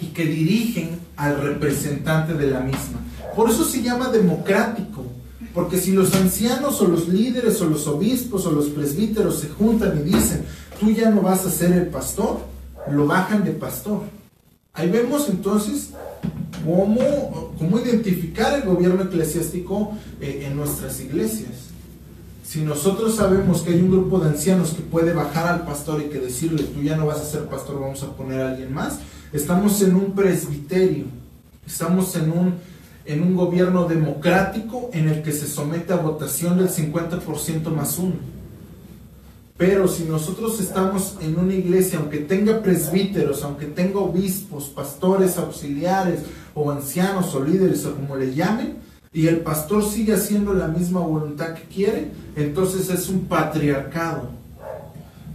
[0.01, 3.01] y que dirigen al representante de la misma.
[3.35, 5.05] Por eso se llama democrático,
[5.53, 9.99] porque si los ancianos o los líderes o los obispos o los presbíteros se juntan
[10.01, 10.45] y dicen,
[10.79, 12.41] tú ya no vas a ser el pastor,
[12.91, 14.03] lo bajan de pastor.
[14.73, 15.91] Ahí vemos entonces
[16.65, 21.64] cómo, cómo identificar el gobierno eclesiástico eh, en nuestras iglesias.
[22.45, 26.11] Si nosotros sabemos que hay un grupo de ancianos que puede bajar al pastor y
[26.11, 28.99] que decirle, tú ya no vas a ser pastor, vamos a poner a alguien más,
[29.33, 31.07] estamos en un presbiterio,
[31.67, 32.55] estamos en un,
[33.07, 38.17] en un gobierno democrático en el que se somete a votación del 50% más uno.
[39.57, 46.21] Pero si nosotros estamos en una iglesia, aunque tenga presbíteros, aunque tenga obispos, pastores, auxiliares,
[46.55, 48.84] o ancianos, o líderes, o como le llamen,
[49.15, 54.29] y el pastor sigue haciendo la misma voluntad que quiere, entonces es un patriarcado.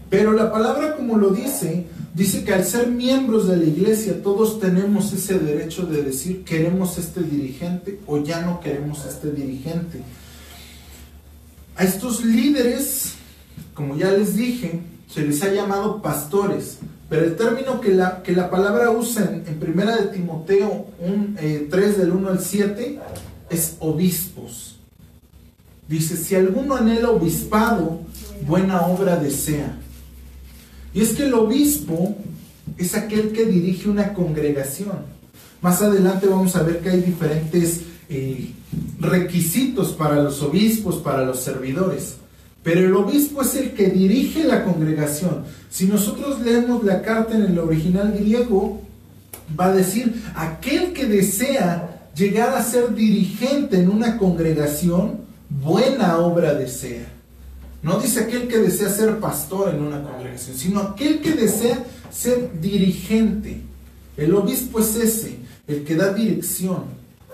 [0.10, 4.60] Pero la palabra como lo dice, dice que al ser miembros de la iglesia todos
[4.60, 10.02] tenemos ese derecho de decir queremos este dirigente o ya no queremos este dirigente.
[11.78, 13.14] A estos líderes,
[13.74, 18.34] como ya les dije, se les ha llamado pastores, pero el término que la, que
[18.34, 20.88] la palabra usa en, en Primera de Timoteo
[21.70, 23.00] 3 del 1 al 7
[23.50, 24.78] es obispos.
[25.88, 28.02] Dice, si alguno anhela obispado,
[28.46, 29.76] buena obra desea.
[30.94, 32.16] Y es que el obispo
[32.78, 35.00] es aquel que dirige una congregación.
[35.62, 38.52] Más adelante vamos a ver que hay diferentes eh,
[39.00, 42.16] requisitos para los obispos, para los servidores.
[42.64, 45.44] Pero el obispo es el que dirige la congregación.
[45.70, 48.82] Si nosotros leemos la carta en el original griego,
[49.60, 51.89] va a decir, aquel que desea
[52.20, 57.08] llegar a ser dirigente en una congregación, buena obra desea.
[57.82, 62.60] No dice aquel que desea ser pastor en una congregación, sino aquel que desea ser
[62.60, 63.62] dirigente.
[64.18, 66.84] El obispo es ese, el que da dirección,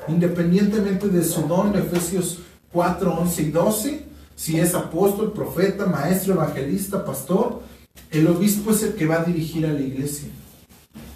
[0.07, 2.39] independientemente de su don, Efesios
[2.71, 7.63] 4, 11 y 12, si es apóstol, profeta, maestro, evangelista, pastor,
[8.11, 10.29] el obispo es el que va a dirigir a la iglesia.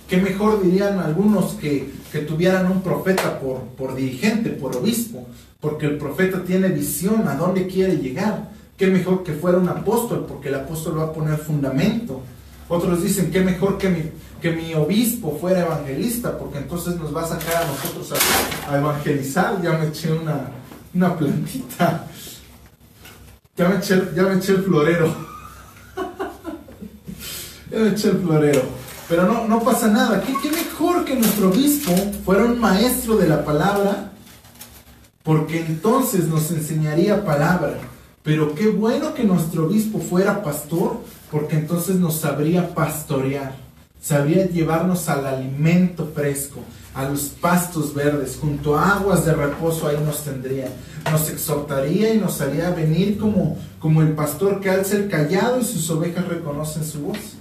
[0.09, 5.27] ¿Qué mejor dirían algunos que, que tuvieran un profeta por, por dirigente, por obispo?
[5.61, 8.49] Porque el profeta tiene visión a dónde quiere llegar.
[8.75, 12.21] Qué mejor que fuera un apóstol, porque el apóstol va a poner fundamento.
[12.67, 14.01] Otros dicen, qué mejor que mi,
[14.41, 18.11] que mi obispo fuera evangelista, porque entonces nos va a sacar a nosotros
[18.67, 19.61] a, evangelizar.
[19.61, 20.49] Ya me eché una,
[20.91, 22.07] una plantita.
[23.55, 25.15] Ya me eché, ya me eché el florero.
[27.71, 28.78] ya me eché el florero.
[29.09, 30.21] Pero no, no pasa nada.
[30.21, 31.91] ¿Qué, mejor que nuestro obispo
[32.23, 34.11] fuera un maestro de la palabra?
[35.23, 37.79] Porque entonces nos enseñaría palabra.
[38.21, 43.55] Pero qué bueno que nuestro obispo fuera pastor, porque entonces nos sabría pastorear,
[43.99, 46.59] sabría llevarnos al alimento fresco,
[46.93, 50.67] a los pastos verdes, junto a aguas de reposo ahí nos tendría,
[51.09, 55.63] nos exhortaría y nos haría venir como, como el pastor que alza el callado y
[55.63, 57.38] sus ovejas reconocen su voz.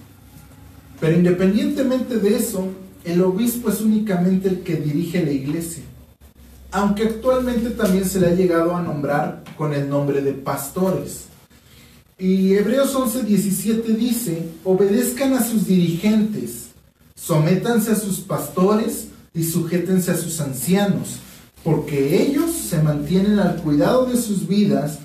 [1.00, 2.68] Pero independientemente de eso,
[3.04, 5.82] el obispo es únicamente el que dirige la iglesia.
[6.70, 11.24] Aunque actualmente también se le ha llegado a nombrar con el nombre de pastores.
[12.18, 16.70] Y Hebreos 11:17 dice, obedezcan a sus dirigentes,
[17.14, 21.20] sométanse a sus pastores y sujétense a sus ancianos,
[21.62, 24.98] porque ellos se mantienen al cuidado de sus vidas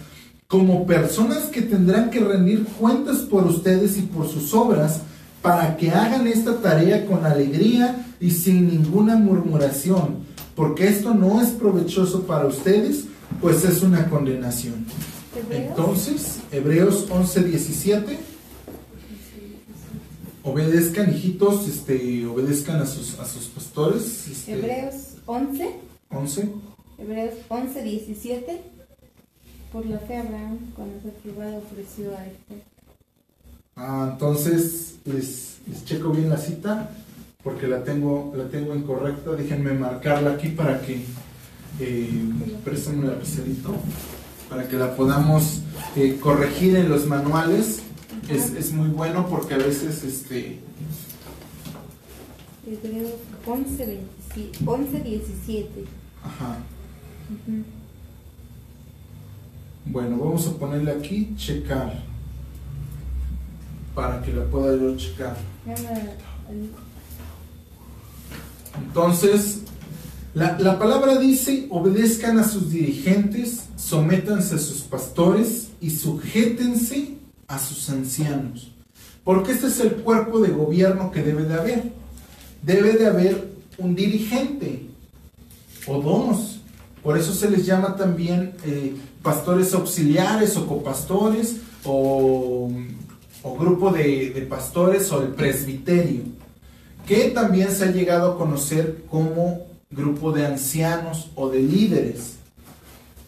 [0.48, 5.02] como personas que tendrán que rendir cuentas por ustedes y por sus obras,
[5.44, 10.20] para que hagan esta tarea con alegría y sin ninguna murmuración,
[10.56, 13.04] porque esto no es provechoso para ustedes,
[13.42, 14.86] pues es una condenación.
[15.52, 18.20] Entonces, Hebreos 11, 17.
[20.46, 24.28] Obedezcan, hijitos, este, obedezcan a sus, a sus pastores.
[24.30, 25.76] Este, Hebreos 11.
[26.10, 26.50] 11.
[26.98, 28.62] Hebreos 11, 17.
[29.74, 32.73] Por la fe Abraham, cuando fue probado, ofreció a este
[33.76, 36.92] Ah, entonces les, checo bien la cita
[37.44, 39.32] porque la tengo, la tengo incorrecta.
[39.32, 41.04] Déjenme marcarla aquí para que
[41.80, 42.30] eh,
[42.64, 43.76] préstame el lapicerito
[44.50, 45.62] para que la podamos
[45.96, 47.82] eh, corregir en los manuales.
[48.30, 50.60] Es, es, muy bueno porque a veces este
[53.46, 54.00] 11,
[54.66, 55.86] 11 17.
[56.24, 56.58] Ajá.
[59.86, 62.13] Bueno, vamos a ponerle aquí checar
[63.96, 65.36] para que la pueda yo checar.
[68.78, 69.60] Entonces,
[70.34, 77.60] la, la, palabra dice, obedezcan a sus dirigentes, sométanse a sus pastores y sujétense a
[77.60, 78.72] sus ancianos.
[79.24, 81.94] Porque este es el cuerpo de gobierno que debe de haber.
[82.62, 84.88] Debe de haber un dirigente
[85.88, 86.60] o dos.
[87.02, 92.72] Por eso se les llama también eh, pastores auxiliares o copastores o
[93.44, 96.22] o grupo de, pastores o el presbiterio,
[97.06, 102.38] que también se ha llegado a conocer como grupo de ancianos o de líderes.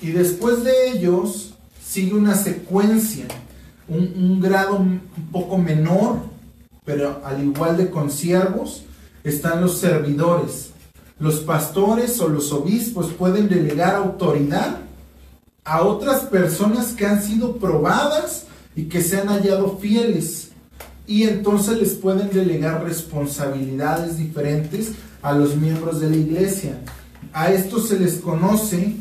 [0.01, 1.53] Y después de ellos
[1.85, 3.25] sigue una secuencia,
[3.87, 5.01] un, grado un
[5.31, 6.19] poco menor,
[6.85, 8.85] pero al igual de consiervos,
[9.23, 10.71] están los servidores.
[11.19, 14.79] Los pastores o los obispos pueden delegar autoridad
[15.63, 20.49] a otras personas que han sido probadas y que se han hallado fieles.
[21.07, 26.79] Y entonces les pueden delegar responsabilidades diferentes a los miembros de la iglesia.
[27.31, 28.95] A estos se les conoce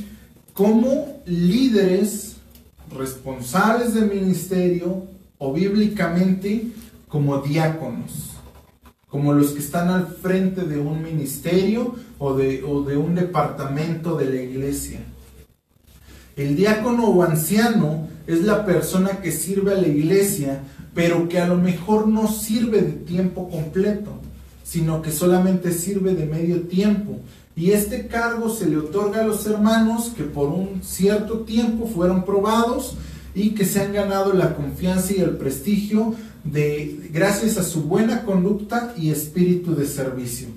[0.52, 2.37] como líderes
[2.96, 5.06] responsables del ministerio
[5.38, 6.68] o bíblicamente
[7.08, 8.32] como diáconos,
[9.08, 14.16] como los que están al frente de un ministerio o de, o de un departamento
[14.16, 15.00] de la iglesia.
[16.37, 20.62] El diácono o anciano es la persona que sirve a la iglesia,
[20.94, 24.20] pero que a lo mejor no sirve de tiempo completo,
[24.64, 27.20] sino que solamente sirve de medio tiempo.
[27.57, 32.25] Y este cargo se le otorga a los hermanos que por un cierto tiempo fueron
[32.25, 32.97] probados
[33.35, 38.25] y que se han ganado la confianza y el prestigio de gracias a su buena
[38.25, 40.49] conducta y espíritu de servicio.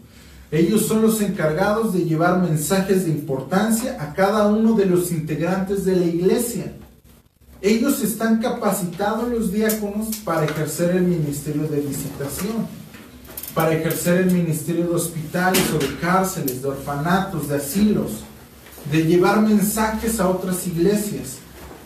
[0.49, 5.83] Ellos son los encargados de llevar mensajes de importancia a cada uno de los integrantes
[5.83, 6.73] de la iglesia.
[7.61, 12.67] Ellos están capacitados los diáconos para ejercer el ministerio de visitación,
[13.53, 18.11] para ejercer el ministerio de hospitales o de cárceles, de orfanatos, de asilos,
[18.89, 21.39] de llevar mensajes a otras iglesias,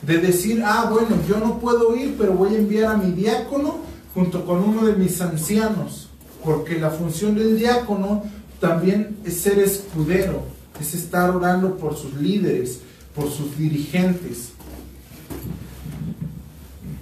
[0.04, 3.80] de decir, ah, bueno, yo no puedo ir, pero voy a enviar a mi diácono
[4.14, 6.10] junto con uno de mis ancianos,
[6.44, 8.24] porque la función del diácono
[8.62, 10.44] también es ser escudero,
[10.80, 12.80] es estar orando por sus líderes,
[13.14, 14.52] por sus dirigentes.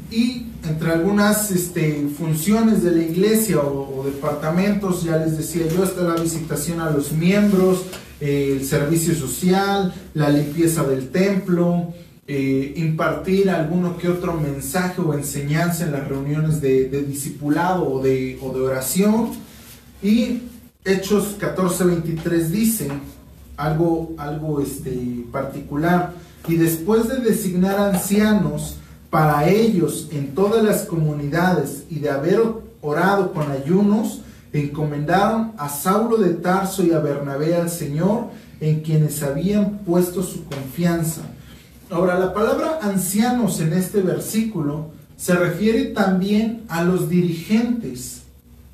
[0.09, 6.01] Y entre algunas este, funciones de la iglesia o, departamentos, ya les decía yo, está
[6.01, 7.83] la visitación a los miembros,
[8.21, 11.93] eh, el servicio social, la limpieza del templo,
[12.25, 18.39] eh, impartir alguno que otro mensaje o enseñanza en las reuniones de, discipulado o de,
[18.41, 19.31] o de oración.
[20.01, 20.43] Y
[20.85, 22.89] Hechos 14:23 dice
[23.57, 26.13] algo, algo este, particular.
[26.47, 28.77] Y después de designar ancianos
[29.09, 32.41] para ellos en todas las comunidades y de haber
[32.81, 34.21] orado con ayunos,
[34.53, 38.27] encomendaron a Saulo de Tarso y a Bernabé al Señor,
[38.61, 41.23] en quienes habían puesto su confianza.
[41.89, 48.21] Ahora, la palabra ancianos en este versículo se refiere también a los dirigentes,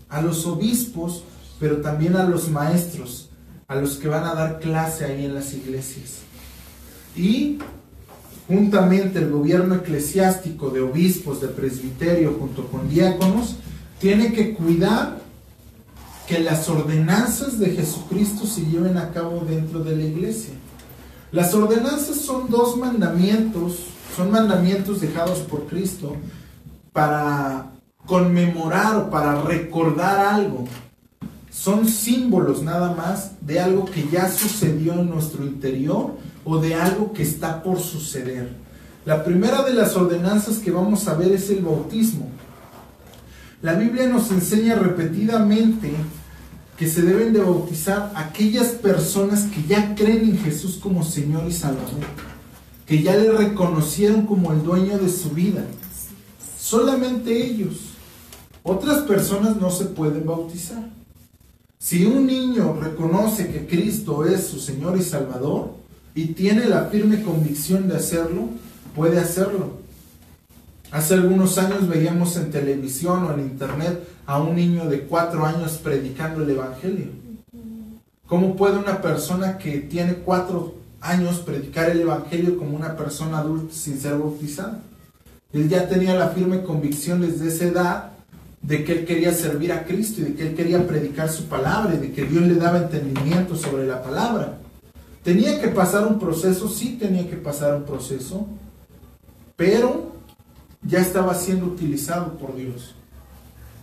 [0.07, 1.23] a los obispos,
[1.59, 3.29] pero también a los maestros,
[3.67, 6.19] a los que van a dar clase ahí en las iglesias.
[7.15, 7.59] Y
[8.47, 13.55] juntamente el gobierno eclesiástico de obispos, de presbiterio, junto con diáconos,
[13.99, 15.19] tiene que cuidar
[16.27, 20.53] que las ordenanzas de Jesucristo se lleven a cabo dentro de la iglesia.
[21.31, 23.77] Las ordenanzas son dos mandamientos,
[24.15, 26.15] son mandamientos dejados por Cristo
[26.91, 27.71] para
[28.05, 30.65] conmemorar o para recordar algo
[31.55, 37.13] son símbolos nada más de algo que ya sucedió en nuestro interior o de algo
[37.13, 38.49] que está por suceder.
[39.05, 42.27] La primera de las ordenanzas que vamos a ver es el bautismo.
[43.61, 45.91] La Biblia nos enseña repetidamente
[46.77, 51.53] que se deben de bautizar aquellas personas que ya creen en Jesús como Señor y
[51.53, 52.03] Salvador,
[52.85, 55.63] que ya le reconocieron como el dueño de su vida.
[56.59, 57.75] Solamente ellos.
[58.61, 61.04] Otras personas no se pueden bautizar.
[61.77, 65.71] Si un niño reconoce que Cristo es su Señor y Salvador
[66.15, 68.49] y tiene la firme convicción de hacerlo,
[68.95, 69.85] puede hacerlo.
[70.91, 75.79] Hace algunos años veíamos en televisión o en internet a un niño de cuatro años
[75.83, 77.07] predicando el Evangelio.
[78.27, 83.73] ¿Cómo puede una persona que tiene cuatro años predicar el Evangelio como una persona adulta
[83.73, 84.81] sin ser bautizada?
[85.51, 88.14] Él ya tenía la firme convicción desde esa edad
[88.65, 91.93] de que él quería servir a Cristo y de que él quería predicar su palabra
[91.95, 94.57] y de que Dios le daba entendimiento sobre la palabra.
[95.23, 98.47] Tenía que pasar un proceso, sí tenía que pasar un proceso,
[99.55, 100.13] pero
[100.81, 102.95] ya estaba siendo utilizado por Dios.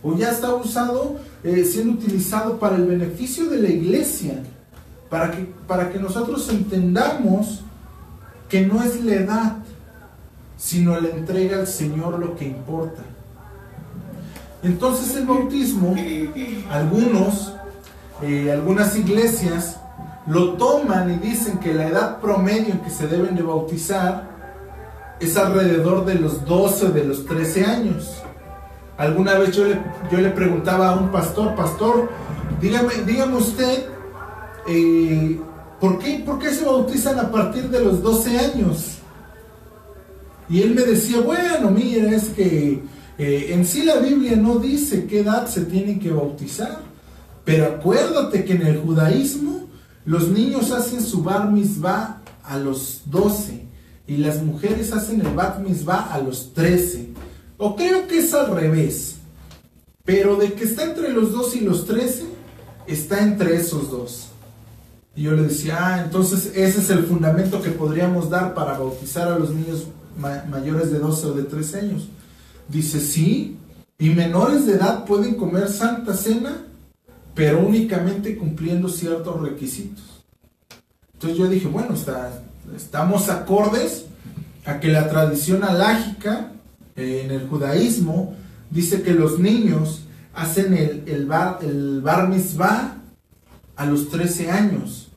[0.01, 1.15] O ya estaba usado,
[1.45, 4.43] eh, siendo utilizado para el beneficio de la iglesia,
[5.09, 7.61] para que, para que nosotros entendamos
[8.49, 9.57] que no es la edad,
[10.57, 13.01] sino la entrega al Señor lo que importa.
[14.63, 15.93] Entonces el bautismo,
[16.71, 17.53] algunos,
[18.21, 19.77] eh, algunas iglesias
[20.25, 24.31] lo toman y dicen que la edad promedio en que se deben de bautizar
[25.19, 28.23] es alrededor de los 12 o de los 13 años.
[28.97, 32.09] Alguna vez yo le, yo le preguntaba a un pastor, pastor,
[32.61, 33.85] dígame, dígame usted,
[34.67, 35.39] eh,
[35.81, 38.99] ¿por, qué, ¿por qué se bautizan a partir de los 12 años?
[40.47, 42.81] Y él me decía, bueno, mira, es que
[43.17, 46.79] eh, en sí la Biblia no dice qué edad se tienen que bautizar,
[47.45, 49.67] pero acuérdate que en el judaísmo
[50.05, 53.65] los niños hacen su bar mitzvah a los 12
[54.07, 57.09] y las mujeres hacen el bat mitzvah a los 13.
[57.57, 59.15] O creo que es al revés,
[60.03, 62.25] pero de que está entre los 12 y los 13,
[62.87, 64.27] está entre esos dos.
[65.15, 69.27] Y yo le decía, ah, entonces ese es el fundamento que podríamos dar para bautizar
[69.27, 69.87] a los niños
[70.17, 72.07] mayores de 12 o de 13 años.
[72.67, 73.57] Dice, sí,
[73.97, 76.65] y menores de edad pueden comer santa cena,
[77.35, 80.23] pero únicamente cumpliendo ciertos requisitos.
[81.13, 82.43] Entonces yo dije, bueno, está,
[82.75, 84.05] Estamos acordes
[84.65, 86.51] a que la tradición alágica
[86.95, 88.35] en el judaísmo
[88.69, 90.03] dice que los niños
[90.33, 92.97] hacen el, el, bar, el bar mitzvah
[93.75, 95.09] a los 13 años,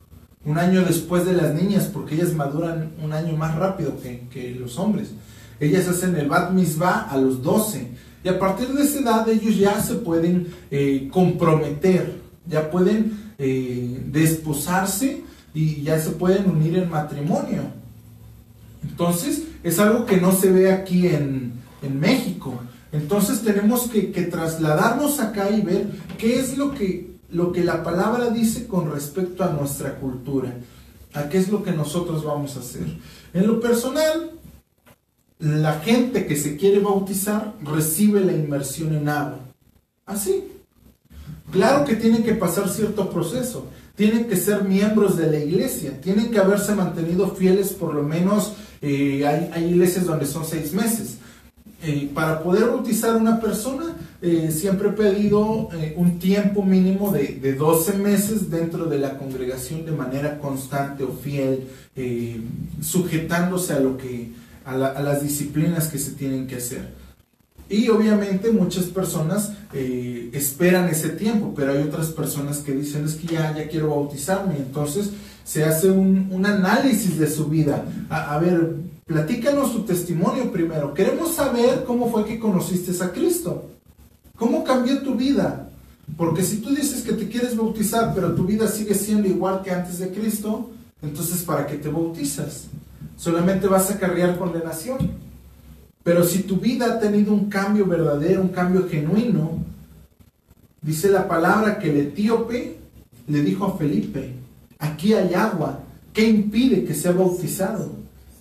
[0.44, 4.78] un año después de las niñas, porque ellas maduran un año más rápido que, los
[4.78, 5.10] hombres.
[5.58, 7.88] Ellas hacen el bat mitzvah a los 12
[8.24, 14.02] y a partir de esa edad ellos ya se pueden eh, comprometer, ya pueden eh,
[14.06, 15.22] desposarse
[15.54, 17.62] y ya se pueden unir en matrimonio.
[18.82, 21.52] Entonces es algo que no se ve aquí en,
[21.82, 22.60] en México.
[22.92, 25.86] Entonces tenemos que, trasladarnos acá y ver
[26.18, 30.54] qué es lo que, lo que la palabra dice con respecto a nuestra cultura,
[31.12, 32.86] a qué es lo que nosotros vamos a hacer.
[33.34, 34.30] En lo personal,
[35.38, 39.38] la gente que se quiere bautizar recibe la inmersión en agua.
[40.04, 40.44] Así.
[41.50, 46.30] Claro que tienen que pasar cierto proceso, tienen que ser miembros de la iglesia, tienen
[46.30, 51.18] que haberse mantenido fieles por lo menos, eh, hay, hay iglesias donde son seis meses
[51.82, 57.12] eh, para poder bautizar a una persona, eh, siempre he pedido eh, un tiempo mínimo
[57.12, 61.68] de, de, 12 meses dentro de la congregación de manera constante o fiel,
[62.80, 64.30] sujetándose a, lo que,
[64.66, 66.92] a, las disciplinas que se tienen que hacer.
[67.68, 73.28] Y obviamente muchas personas esperan ese tiempo, pero hay otras personas que dicen es que
[73.28, 75.10] ya, ya quiero bautizarme, entonces
[75.44, 77.84] se hace un, un análisis de su vida.
[78.10, 78.74] A, a ver,
[79.06, 80.92] Platícanos tu testimonio primero.
[80.92, 83.70] Queremos saber cómo fue que conociste a Cristo.
[84.36, 85.70] ¿Cómo cambió tu vida?
[86.16, 89.70] Porque si tú dices que te quieres bautizar, pero tu vida sigue siendo igual que
[89.70, 90.70] antes de Cristo,
[91.02, 92.64] entonces ¿para qué te bautizas?
[93.16, 95.10] Solamente vas a cargar condenación.
[96.02, 99.64] Pero si tu vida ha tenido un cambio verdadero, un cambio genuino,
[100.80, 102.76] dice la palabra que el etíope
[103.26, 104.32] le dijo a Felipe,
[104.78, 105.80] aquí hay agua,
[106.12, 107.90] ¿qué impide que sea bautizado?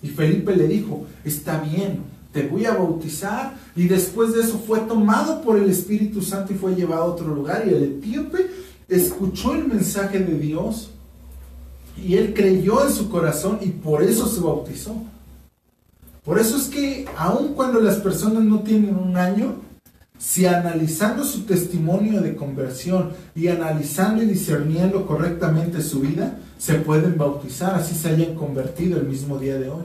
[0.02, 3.54] Y Felipe le dijo, está bien, te voy a bautizar.
[3.74, 7.34] Y después de eso fue tomado por el Espíritu Santo y fue llevado a otro
[7.34, 7.64] lugar.
[7.66, 8.46] Y el etíope
[8.88, 10.90] escuchó el mensaje de Dios
[11.96, 14.94] y él creyó en su corazón y por eso se bautizó.
[16.24, 19.54] Por eso es que aun cuando las personas no tienen un año,
[20.18, 27.16] si analizando su testimonio de conversión y analizando y discerniendo correctamente su vida, se pueden
[27.18, 29.84] bautizar, así se hayan convertido el mismo día de hoy.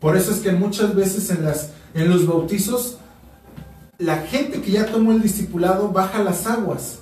[0.00, 2.98] Por eso es que muchas veces en, las, en los bautizos,
[3.98, 6.98] la gente que ya tomó el discipulado baja las aguas,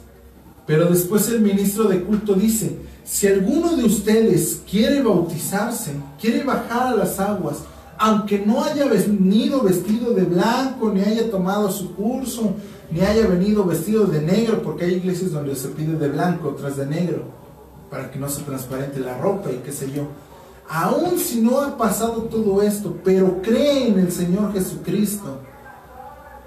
[0.66, 2.76] pero después el ministro de culto dice,
[3.11, 7.56] si alguno de ustedes quiere bautizarse, quiere bajar a las aguas,
[7.98, 12.54] aunque no haya venido vestido de blanco, ni haya tomado su curso,
[12.88, 16.76] ni haya venido vestido de negro, porque hay iglesias donde se pide de blanco, otras
[16.76, 17.24] de negro,
[17.90, 20.04] para que no se transparente la ropa y qué sé yo.
[20.68, 25.40] Aún si no ha pasado todo esto, pero cree en el Señor Jesucristo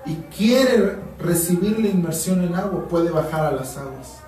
[0.05, 4.22] y quiere recibir la inmersión en agua, puede bajar a las aguas.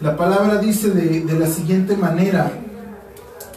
[0.00, 2.52] La palabra dice de, de la siguiente manera,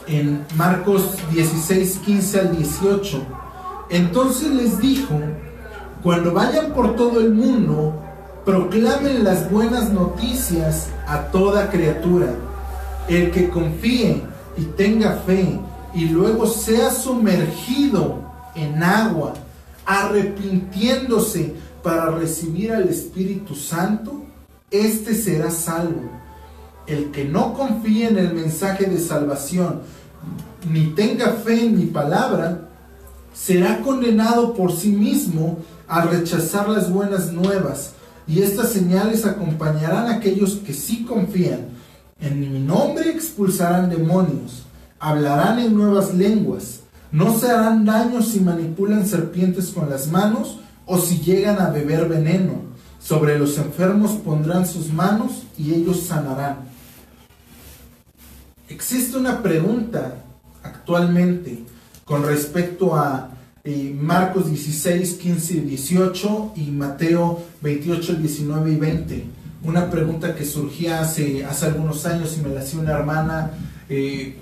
[0.06, 3.22] en Marcos 16, 15 al 18.
[3.90, 5.18] Entonces les dijo,
[6.02, 8.02] cuando vayan por todo el mundo,
[8.44, 12.28] proclamen las buenas noticias a toda criatura.
[13.06, 14.22] El que confíe
[14.56, 15.60] y tenga fe
[15.92, 18.20] y luego sea sumergido
[18.54, 19.34] en agua,
[19.84, 24.22] arrepintiéndose para recibir al Espíritu Santo,
[24.70, 26.19] este será salvo.
[26.90, 29.82] El que no confíe en el mensaje de salvación,
[30.68, 32.62] ni tenga fe en mi palabra,
[33.32, 37.92] será condenado por sí mismo a rechazar las buenas nuevas.
[38.26, 41.68] Y estas señales acompañarán a aquellos que sí confían.
[42.20, 44.64] En mi nombre expulsarán demonios,
[44.98, 46.80] hablarán en nuevas lenguas,
[47.12, 52.08] no se harán daño si manipulan serpientes con las manos o si llegan a beber
[52.08, 52.62] veneno.
[53.00, 56.69] Sobre los enfermos pondrán sus manos y ellos sanarán.
[58.70, 60.14] Existe una pregunta
[60.62, 61.64] actualmente
[62.04, 63.30] con respecto a
[63.64, 69.24] eh, Marcos 16, 15 y 18 y Mateo 28, 19 y 20.
[69.64, 73.50] Una pregunta que surgía hace, hace algunos años y me la hacía una hermana,
[73.88, 74.36] eh,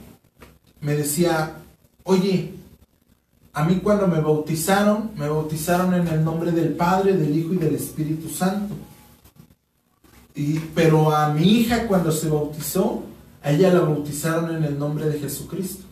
[0.83, 1.55] me decía,
[2.05, 2.53] oye,
[3.55, 7.57] a mí cuando me bautizaron, me bautizaron en el nombre del Padre, del Hijo y
[7.57, 8.75] del Espíritu Santo.
[10.35, 13.08] Y, pero a mi hija cuando se bautizó,
[13.43, 15.85] a ella la bautizaron en el nombre de Jesucristo.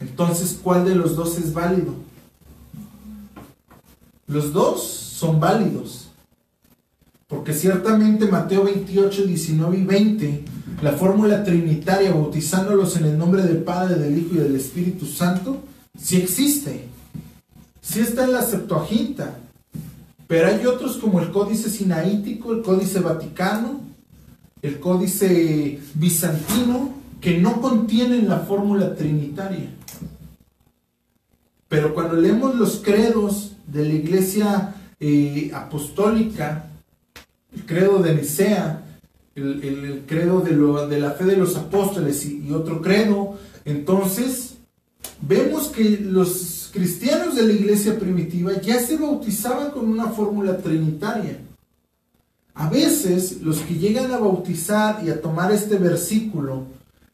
[0.00, 1.94] Entonces, ¿cuál de los dos es válido?
[4.26, 6.08] Los dos son válidos.
[7.26, 10.44] Porque ciertamente Mateo 28, 19 y 20,
[10.82, 15.62] la fórmula trinitaria, bautizándolos en el nombre del Padre, del Hijo y del Espíritu Santo,
[15.98, 16.86] sí existe.
[17.80, 19.38] Sí está en la Septuaginta.
[20.26, 23.80] Pero hay otros como el Códice Sinaítico, el Códice Vaticano,
[24.64, 29.68] el Códice Bizantino, que no contienen la fórmula trinitaria.
[31.68, 36.70] Pero cuando leemos los credos de la Iglesia eh, Apostólica,
[37.54, 38.82] el credo de Nicea,
[39.34, 44.54] el, credo de, la fe de los apóstoles y, otro credo, entonces
[45.20, 51.38] vemos que los cristianos de la iglesia primitiva ya se bautizaban con una fórmula trinitaria.
[52.54, 56.64] A veces los que llegan a bautizar y a tomar este versículo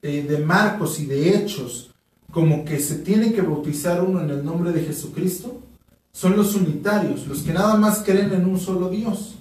[0.02, 1.90] eh, de Marcos y de Hechos,
[2.30, 5.60] como que se tiene que bautizar uno en el nombre de Jesucristo,
[6.12, 9.36] son los unitarios, los que nada más creen en un solo Dios.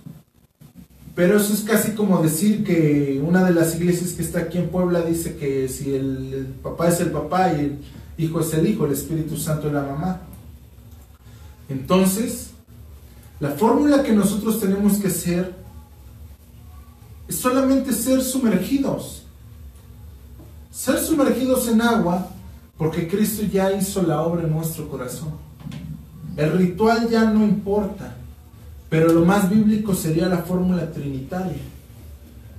[1.16, 4.70] Pero eso es casi como decir que una de las iglesias que está aquí en
[4.70, 7.80] Puebla dice que si el, papá es el papá y el
[8.18, 10.22] hijo es el hijo, el Espíritu Santo es la mamá.
[11.68, 12.52] Entonces,
[13.42, 15.54] la fórmula que nosotros tenemos que hacer
[17.30, 19.22] es solamente ser sumergidos.
[20.72, 22.28] Ser sumergidos en agua
[22.76, 25.30] porque Cristo ya hizo la obra en nuestro corazón.
[26.36, 28.16] El ritual ya no importa.
[28.90, 31.62] Pero lo más bíblico sería la fórmula trinitaria.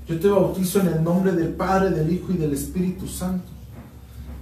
[0.09, 3.49] Yo te bautizo en el nombre del Padre, del Hijo y del Espíritu Santo.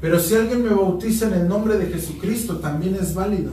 [0.00, 3.52] Pero si alguien me bautiza en el nombre de Jesucristo, también es válido.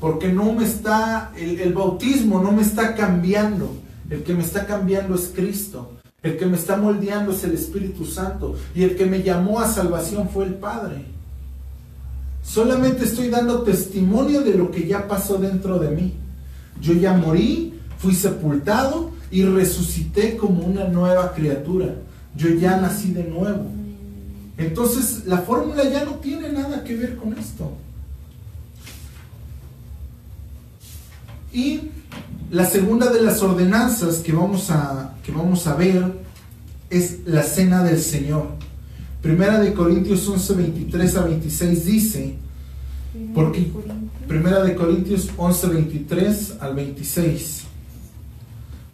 [0.00, 3.87] Porque no me está, el, el bautismo no me está cambiando.
[4.10, 5.92] El que me está cambiando es Cristo.
[6.22, 8.56] El que me está moldeando es el Espíritu Santo.
[8.74, 11.04] Y el que me llamó a salvación fue el Padre.
[12.42, 16.14] Solamente estoy dando testimonio de lo que ya pasó dentro de mí.
[16.80, 21.94] Yo ya morí, fui sepultado y resucité como una nueva criatura.
[22.34, 23.66] Yo ya nací de nuevo.
[24.56, 27.72] Entonces la fórmula ya no tiene nada que ver con esto.
[31.52, 31.80] Y
[32.50, 36.12] la segunda de las ordenanzas que vamos a, que vamos a ver
[36.90, 38.46] es la cena del Señor.
[39.20, 42.34] Primera de Corintios 11, 23 a 26 dice,
[43.34, 43.70] porque
[44.26, 47.62] Primera de Corintios 11, 23 al 26.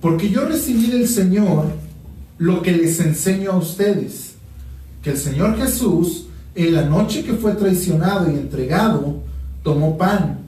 [0.01, 1.67] Porque yo recibí del Señor
[2.39, 4.35] lo que les enseño a ustedes,
[5.03, 9.23] que el Señor Jesús, en la noche que fue traicionado y entregado,
[9.63, 10.44] tomó pan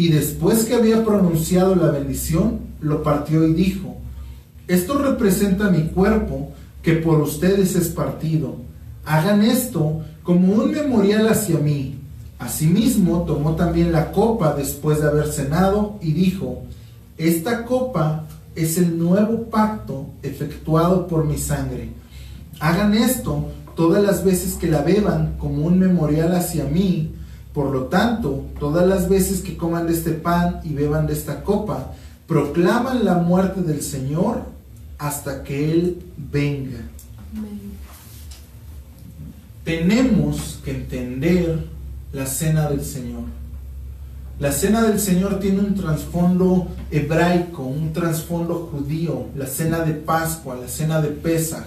[0.00, 3.98] y después que había pronunciado la bendición, lo partió y dijo,
[4.66, 8.54] esto representa mi cuerpo que por ustedes es partido.
[9.04, 11.98] Hagan esto como un memorial hacia mí.
[12.38, 16.62] Asimismo, tomó también la copa después de haber cenado y dijo,
[17.18, 18.24] esta copa
[18.56, 21.90] es el nuevo pacto efectuado por mi sangre.
[22.58, 27.12] Hagan esto todas las veces que la beban como un memorial hacia mí.
[27.52, 31.42] Por lo tanto, todas las veces que coman de este pan y beban de esta
[31.42, 31.92] copa,
[32.26, 34.42] proclaman la muerte del Señor
[34.98, 36.78] hasta que Él venga.
[39.64, 41.66] Tenemos que entender
[42.12, 43.24] la cena del Señor.
[44.38, 50.56] La cena del Señor tiene un trasfondo hebraico, un trasfondo judío, la cena de Pascua,
[50.56, 51.66] la cena de Pesach,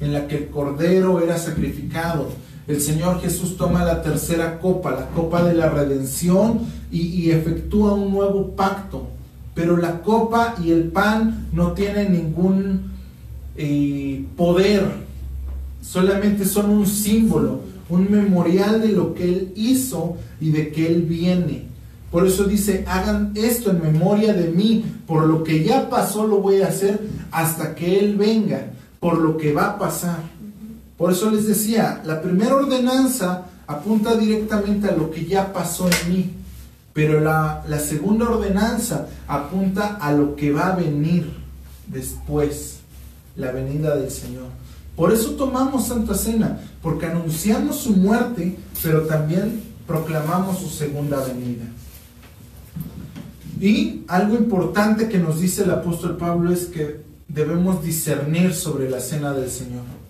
[0.00, 2.28] en la que el cordero era sacrificado.
[2.66, 6.60] El Señor Jesús toma la tercera copa, la copa de la redención,
[6.90, 9.08] y, efectúa un nuevo pacto.
[9.54, 12.92] Pero la copa y el pan no tienen ningún
[13.56, 14.84] eh, poder,
[15.80, 21.02] solamente son un símbolo un memorial de lo que Él hizo y de que Él
[21.02, 21.64] viene.
[22.10, 26.38] Por eso dice, hagan esto en memoria de mí, por lo que ya pasó lo
[26.38, 27.00] voy a hacer
[27.30, 30.20] hasta que Él venga, por lo que va a pasar.
[31.02, 36.12] Por eso les decía, la primera ordenanza apunta directamente a lo que ya pasó en
[36.12, 36.30] mí,
[36.92, 41.28] pero la, la segunda ordenanza apunta a lo que va a venir
[41.88, 42.76] después,
[43.34, 44.46] la venida del Señor.
[44.94, 51.64] Por eso tomamos Santa Cena, porque anunciamos su muerte, pero también proclamamos su segunda venida.
[53.60, 59.00] Y algo importante que nos dice el apóstol Pablo es que debemos discernir sobre la
[59.00, 60.01] cena del Señor.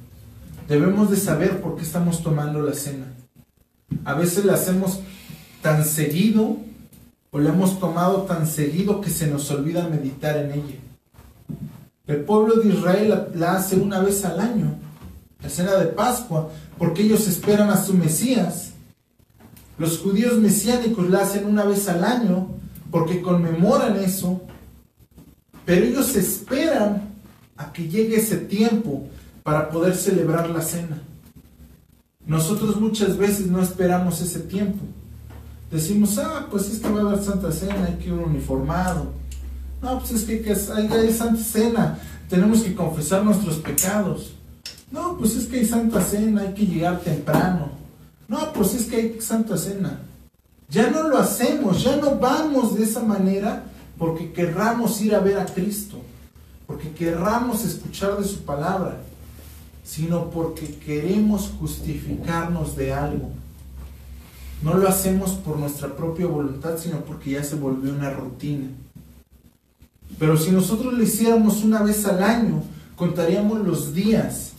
[0.72, 3.04] Debemos de saber por qué estamos tomando la cena.
[4.06, 5.00] A veces la hacemos
[5.60, 6.56] tan seguido
[7.30, 10.76] o la hemos tomado tan seguido que se nos olvida meditar en ella.
[12.06, 14.78] El pueblo de Israel la, hace una vez al año,
[15.42, 16.48] la cena de Pascua,
[16.78, 18.70] porque ellos esperan a su Mesías.
[19.76, 22.48] Los judíos mesiánicos la hacen una vez al año
[22.90, 24.40] porque conmemoran eso,
[25.66, 27.10] pero ellos esperan
[27.58, 29.10] a que llegue ese tiempo
[29.42, 31.02] para poder celebrar la cena.
[32.26, 34.84] Nosotros muchas veces no esperamos ese tiempo.
[35.70, 39.06] Decimos, ah, pues es que va a haber Santa Cena, hay que ir uniformado.
[39.80, 44.34] No, pues es que, hay, hay Santa Cena, tenemos que confesar nuestros pecados.
[44.90, 47.70] No, pues es que hay Santa Cena, hay que llegar temprano.
[48.28, 50.00] No, pues es que hay Santa Cena.
[50.68, 53.64] Ya no lo hacemos, ya no vamos de esa manera
[53.98, 55.98] porque querramos ir a ver a Cristo,
[56.66, 58.98] porque querramos escuchar de su palabra,
[59.84, 63.30] sino porque queremos justificarnos de algo.
[64.62, 68.68] No lo hacemos por nuestra propia voluntad, sino porque ya se volvió una rutina.
[70.18, 72.62] Pero si nosotros lo hiciéramos una vez al año,
[72.96, 74.52] contaríamos los días.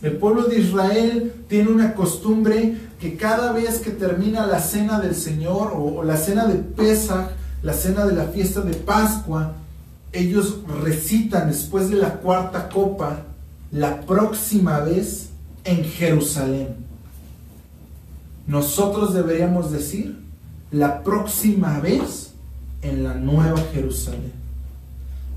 [0.00, 5.14] El pueblo de Israel tiene una costumbre que cada vez que termina la cena del
[5.14, 7.30] Señor o, la cena de Pesach,
[7.62, 9.52] la cena de la fiesta de Pascua,
[10.12, 13.26] ellos recitan después de la cuarta copa
[13.70, 15.30] la próxima vez
[15.64, 16.76] en Jerusalén.
[18.46, 20.18] Nosotros deberíamos decir
[20.72, 22.32] la próxima vez
[22.82, 24.32] en la nueva Jerusalén.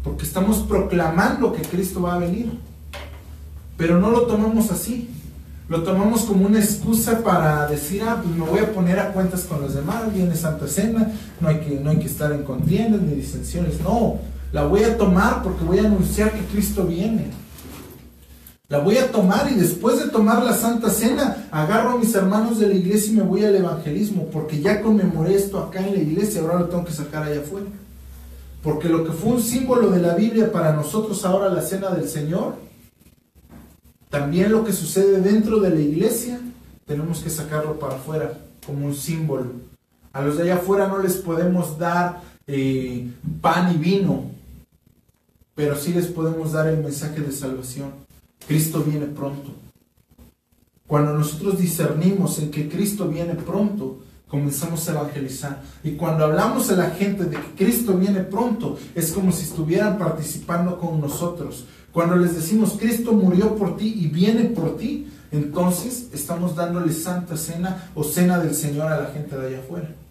[0.04, 2.52] Porque estamos proclamando que Cristo va a venir.
[3.78, 5.10] Pero no lo tomamos así.
[5.70, 9.44] Lo tomamos como una excusa para decir, ah, pues me voy a poner a cuentas
[9.44, 11.10] con los demás, viene Santa Cena,
[11.40, 13.80] no hay que, no hay que estar en contiendas ni disensiones.
[13.82, 14.20] No,
[14.52, 17.43] la voy a tomar porque voy a anunciar que Cristo viene.
[18.74, 22.57] La voy a tomar y después de tomar la Santa Cena, agarro a mis hermanos
[22.57, 26.01] de la iglesia y me voy al evangelismo, porque ya conmemoré esto acá en la
[26.01, 27.67] iglesia, ahora lo tengo que sacar allá afuera.
[28.63, 32.09] Porque lo que fue un símbolo de la Biblia para nosotros ahora la Cena del
[32.09, 32.55] Señor,
[34.09, 36.41] también lo que sucede dentro de la iglesia,
[36.88, 39.51] tenemos que sacarlo para afuera como un símbolo.
[40.13, 43.07] A los de allá afuera no les podemos dar eh,
[43.39, 44.32] pan y vino,
[45.53, 48.03] pero sí les podemos dar el mensaje de salvación.
[48.48, 49.52] Cristo viene pronto.
[50.88, 55.64] Cuando nosotros discernimos en que Cristo viene pronto, comenzamos a evangelizar.
[55.84, 59.98] Y cuando hablamos a la gente de que Cristo viene pronto, es como si estuvieran
[59.98, 61.66] participando con nosotros.
[61.91, 67.38] Cuando les decimos Cristo murió por ti y viene por ti, entonces estamos dándole santa
[67.38, 70.03] cena o cena del Señor a la gente de allá afuera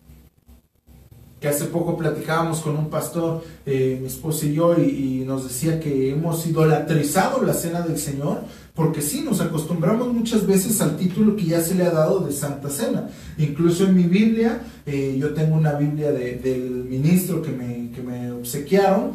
[1.43, 5.81] que hace poco platicábamos con un pastor, eh, mi esposa y yo, y, nos decía
[5.81, 8.43] que hemos idolatrizado la cena del Señor,
[8.75, 12.33] porque sí, nos acostumbramos muchas veces al título que ya se le ha dado de
[12.33, 13.09] Santa Cena.
[13.39, 18.31] Incluso en mi Biblia, eh, yo tengo una Biblia del ministro que me, que me
[18.31, 19.11] obsequiaron,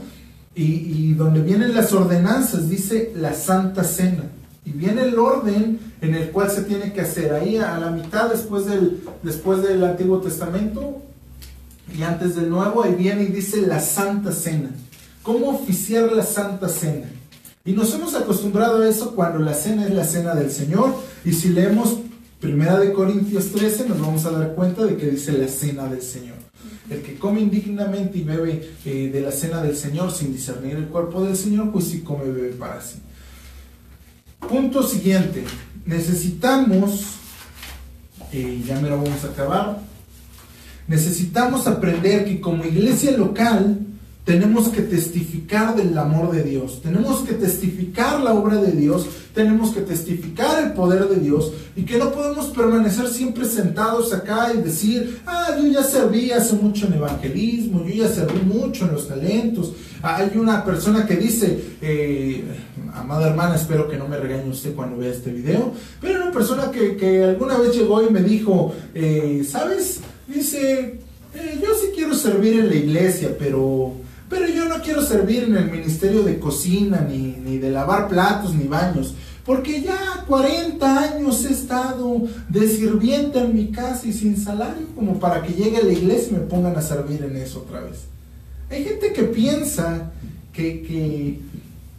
[0.53, 4.23] y, y, donde vienen las ordenanzas, dice la Santa Cena.
[4.65, 7.33] Y viene el orden en el cual se tiene que hacer.
[7.33, 11.03] Ahí a la mitad después del, después del Antiguo Testamento,
[11.95, 14.71] y antes del nuevo, ahí viene y dice la Santa Cena.
[15.23, 17.09] ¿Cómo oficiar la Santa Cena?
[17.65, 20.95] Y nos hemos acostumbrado a eso cuando la cena es la cena del Señor.
[21.25, 21.97] Y si leemos
[22.39, 26.01] Primera de Corintios 13, nos vamos a dar cuenta de que dice la cena del
[26.01, 26.37] Señor.
[26.89, 30.85] El que come indignamente y bebe eh, de la cena del Señor sin discernir el
[30.85, 32.99] cuerpo del Señor, pues sí come y bebe para sí.
[34.47, 35.43] Punto siguiente.
[35.85, 37.01] Necesitamos,
[38.31, 39.81] eh, ya me lo vamos a acabar,
[40.87, 43.79] Necesitamos aprender que como iglesia local
[44.27, 49.71] tenemos que testificar del amor de Dios, tenemos que testificar la obra de Dios, tenemos
[49.71, 54.61] que testificar el poder de Dios y que no podemos permanecer siempre sentados acá y
[54.61, 59.07] decir, ah, yo ya serví hace mucho en evangelismo, yo ya serví mucho en los
[59.07, 59.71] talentos.
[60.01, 62.43] Hay una persona que dice, eh,
[62.93, 65.71] amada hermana, espero que no me regañe usted cuando vea este video,
[66.01, 70.01] pero una persona que, alguna vez llegó y me dijo, eh, ¿sabes?
[70.27, 70.99] Dice,
[71.33, 73.93] eh, yo sí quiero servir en la iglesia, pero,
[74.29, 78.53] pero yo no quiero servir en el ministerio de cocina, ni, ni de lavar platos,
[78.53, 79.15] ni baños.
[79.45, 85.19] Porque ya 40 años he estado de sirviente en mi casa y sin salario, como
[85.19, 87.99] para que llegue a la iglesia y me pongan a servir en eso otra vez.
[88.69, 90.11] Hay gente que piensa
[90.51, 91.39] que, que,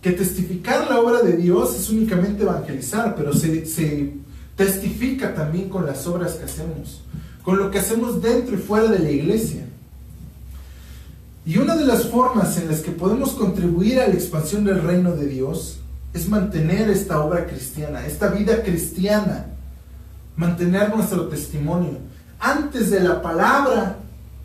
[0.03, 4.13] que testificar la obra de Dios es únicamente evangelizar, pero se, se
[4.55, 7.01] testifica también con las obras que hacemos
[7.49, 9.65] con lo que hacemos dentro y fuera de la iglesia.
[11.47, 15.13] Y una de las formas en las que podemos contribuir a la expansión del reino
[15.13, 15.79] de Dios
[16.13, 19.47] es mantener esta obra cristiana, esta vida cristiana,
[20.37, 21.97] mantener nuestro testimonio.
[22.39, 23.97] Antes de la palabra,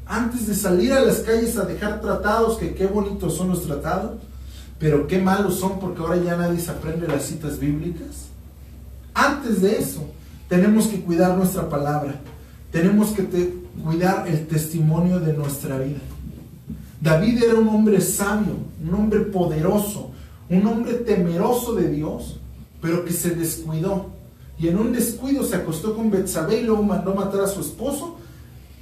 [0.05, 4.13] antes de salir a las calles a dejar tratados, que qué bonitos son los tratados,
[4.79, 8.29] pero qué malos son porque ahora ya nadie se aprende las citas bíblicas.
[9.13, 10.09] Antes de eso,
[10.47, 12.21] tenemos que cuidar nuestra palabra.
[12.73, 13.53] Tenemos que
[13.83, 15.99] cuidar el testimonio de nuestra vida.
[16.99, 20.09] David era un hombre sabio, un hombre poderoso,
[20.49, 22.39] un hombre temeroso de Dios,
[22.81, 24.07] pero que se descuidó.
[24.57, 28.15] Y en un descuido se acostó con Betsabé y luego mandó matar a su esposo.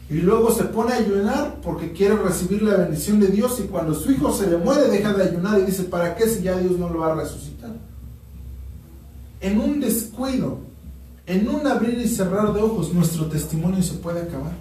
[0.10, 3.60] Y luego se pone a ayunar porque quiere recibir la bendición de Dios.
[3.60, 6.44] Y cuando su hijo se le muere, deja de ayunar y dice: ¿Para qué si
[6.44, 7.72] ya Dios no lo va a resucitar?
[9.42, 10.60] En un descuido,
[11.32, 14.52] en un abrir y cerrar de ojos, nuestro testimonio se puede acabar.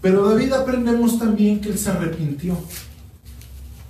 [0.00, 2.56] Pero David aprendemos también que él se arrepintió,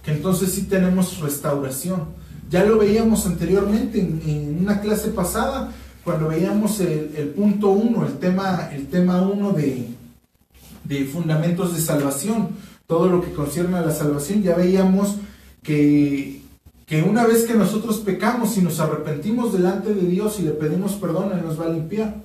[0.04, 2.06] que entonces sí tenemos restauración.
[2.50, 5.70] Ya lo veíamos anteriormente en, una clase pasada,
[6.02, 9.86] cuando veíamos el, punto uno, el tema, el tema uno de,
[10.82, 12.48] de fundamentos de salvación,
[12.88, 15.18] todo lo que concierne a la salvación, ya veíamos
[15.62, 16.42] que,
[16.90, 20.94] que una vez que nosotros pecamos y nos arrepentimos delante de Dios y le pedimos
[20.94, 22.16] perdón, Él nos va a limpiar.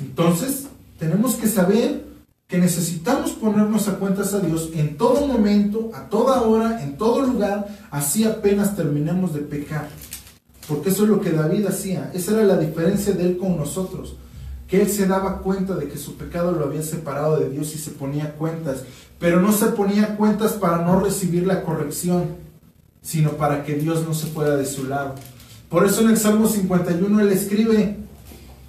[0.00, 2.04] Entonces, tenemos que saber
[2.46, 7.22] que necesitamos ponernos a cuentas a Dios en todo momento, a toda hora, en todo
[7.22, 9.88] lugar, así apenas terminemos de pecar.
[10.68, 12.12] Porque eso es lo que David hacía.
[12.14, 14.14] Esa era la diferencia de él con nosotros.
[14.68, 17.78] Que él se daba cuenta de que su pecado lo había separado de Dios y
[17.78, 18.84] se ponía cuentas.
[19.18, 22.46] Pero no se ponía cuentas para no recibir la corrección,
[23.08, 25.14] sino para que Dios no se fuera de su lado.
[25.70, 27.96] Por eso en el Salmo 51 él escribe,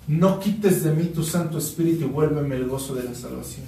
[0.07, 3.65] no quites de mí tu Santo Espíritu y vuélveme el gozo de la salvación.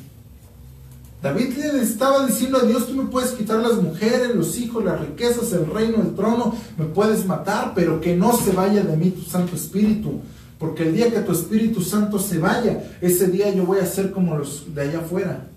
[1.22, 5.02] David le estaba diciendo a Dios, tú me puedes quitar las mujeres, los hijos, las
[5.02, 9.10] riquezas, el reino, el trono, me puedes matar, pero que no se vaya de mí
[9.10, 10.22] tu Santo Espíritu.
[10.58, 14.12] Porque el día que tu Espíritu Santo se vaya, ese día yo voy a ser
[14.12, 15.48] como los de allá afuera.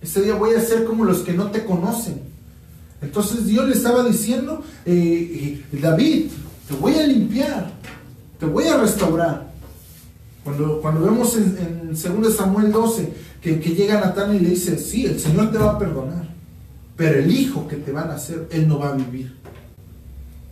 [0.00, 2.31] Ese día voy a ser como los que no te conocen.
[3.02, 6.26] Entonces Dios le estaba diciendo, eh, eh, David,
[6.68, 7.70] te voy a limpiar,
[8.38, 9.52] te voy a restaurar.
[10.44, 15.04] Cuando, cuando vemos en, en 2 Samuel 12 que, llega Natán y le dice, sí,
[15.04, 16.28] el Señor te va a perdonar,
[16.96, 19.36] pero el hijo que te van a hacer, él no va a vivir.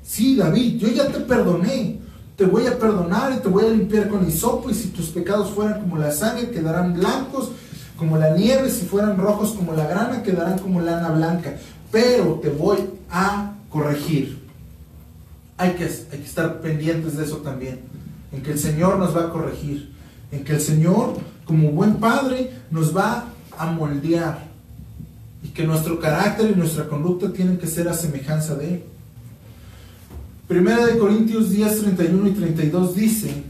[0.03, 2.01] Sí, David, yo ya te perdoné,
[2.35, 5.51] te voy a perdonar y te voy a limpiar con hisopo y si tus pecados
[5.51, 7.53] fueran como la sangre, quedarán blancos
[7.97, 11.57] como la nieve, si fueran rojos como la grana, quedarán como lana blanca.
[11.91, 12.79] Pero te voy
[13.11, 14.39] a corregir.
[15.57, 17.81] Hay que, estar pendientes de eso también
[18.33, 19.93] en que el Señor nos va a corregir,
[20.31, 23.27] en que el Señor, como buen Padre, nos va
[23.59, 24.51] a moldear
[25.43, 28.83] y que nuestro carácter y nuestra conducta tienen que ser a semejanza de Él.
[30.47, 33.45] Primera de Corintios 10, 31 y 32 dice,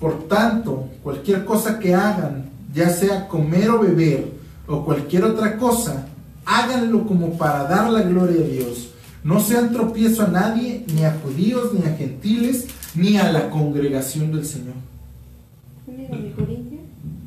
[0.00, 4.32] por tanto, cualquier cosa que hagan, ya sea comer o beber
[4.66, 6.06] o cualquier otra cosa,
[6.44, 8.90] háganlo como para dar la gloria a Dios.
[9.22, 14.32] No sean tropiezo a nadie, ni a judíos, ni a gentiles, ni a la congregación
[14.32, 14.74] del Señor.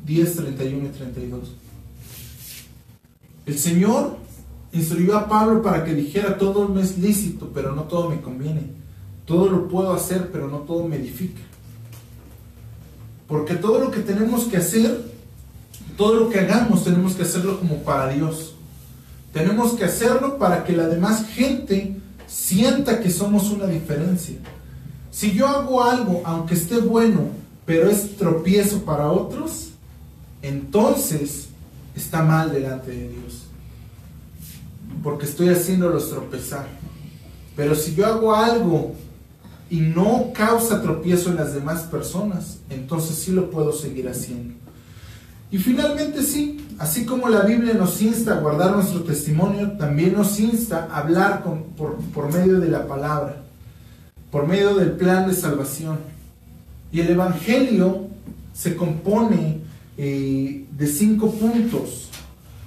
[0.06, 1.52] 10, 31 y 32.
[3.46, 4.16] El Señor
[4.72, 8.62] instruyó a Pablo para que dijera, todo me es lícito, pero no todo me conviene.
[9.24, 11.40] Todo lo puedo hacer, pero no todo me edifica.
[13.26, 15.02] Porque todo lo que tenemos que hacer,
[15.96, 18.54] todo lo que hagamos, tenemos que hacerlo como para Dios.
[19.32, 24.36] Tenemos que hacerlo para que la demás gente sienta que somos una diferencia.
[25.10, 27.28] Si yo hago algo, aunque esté bueno,
[27.66, 29.70] pero es tropiezo para otros,
[30.42, 31.48] entonces
[31.94, 33.44] está mal delante de Dios.
[35.02, 36.66] Porque estoy haciéndolos tropezar.
[37.56, 38.94] Pero si yo hago algo
[39.68, 44.54] y no causa tropiezo en las demás personas, entonces sí lo puedo seguir haciendo.
[45.50, 50.38] Y finalmente sí, así como la Biblia nos insta a guardar nuestro testimonio, también nos
[50.40, 53.48] insta a hablar por, medio de la palabra
[54.30, 55.98] por medio del plan de salvación.
[56.92, 58.08] Y el Evangelio
[58.52, 59.60] se compone
[59.96, 62.08] eh, de cinco puntos.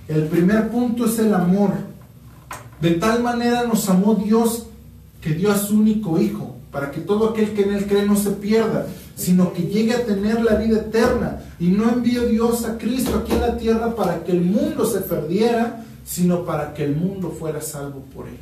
[0.07, 1.72] El primer punto es el amor.
[2.80, 4.68] De tal manera nos amó Dios
[5.22, 8.16] que dio a su único Hijo, para que todo aquel que en Él cree no
[8.16, 11.41] se pierda, sino que llegue a tener la vida eterna.
[11.59, 15.01] Y no envió Dios a Cristo aquí en la tierra para que el mundo se
[15.01, 18.38] perdiera, sino para que el mundo fuera salvo por Él.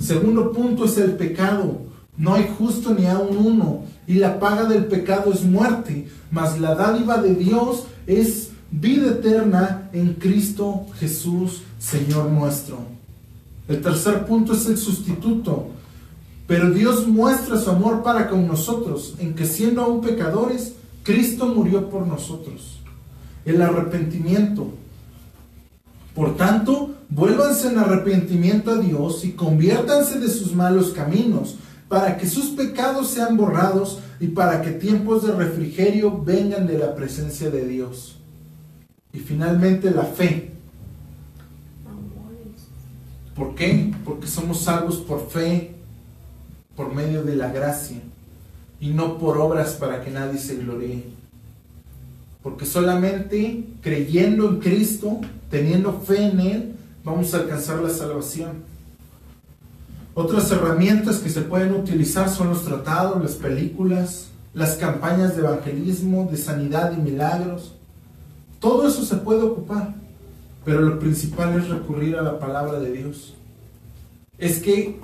[0.00, 1.80] Segundo punto es el pecado.
[2.16, 6.74] No hay justo ni aun uno, y la paga del pecado es muerte, mas la
[6.74, 12.78] dádiva de Dios es vida eterna en Cristo Jesús, Señor nuestro.
[13.68, 15.68] El tercer punto es el sustituto.
[16.46, 21.90] Pero Dios muestra su amor para con nosotros, en que siendo aún pecadores, Cristo murió
[21.90, 22.80] por nosotros.
[23.44, 24.68] El arrepentimiento.
[26.14, 31.56] Por tanto, vuélvanse en arrepentimiento a Dios y conviértanse de sus malos caminos
[31.88, 36.94] para que sus pecados sean borrados y para que tiempos de refrigerio vengan de la
[36.94, 38.16] presencia de Dios.
[39.12, 40.52] Y finalmente la fe.
[43.34, 43.92] ¿Por qué?
[44.04, 45.75] Porque somos salvos por fe.
[46.76, 47.98] Por medio de la gracia
[48.78, 51.04] y no por obras para que nadie se gloríe.
[52.42, 55.20] Porque solamente creyendo en Cristo,
[55.50, 58.64] teniendo fe en Él, vamos a alcanzar la salvación.
[60.14, 66.28] Otras herramientas que se pueden utilizar son los tratados, las películas, las campañas de evangelismo,
[66.30, 67.74] de sanidad y milagros.
[68.60, 69.94] Todo eso se puede ocupar,
[70.64, 73.34] pero lo principal es recurrir a la palabra de Dios.
[74.38, 74.98] Es que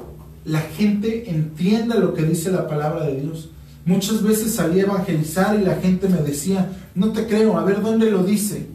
[0.45, 3.51] la gente entienda lo que dice la palabra de Dios.
[3.85, 7.83] Muchas veces salí a evangelizar y la gente me decía, no te creo, a ver
[7.83, 8.67] dónde lo dice.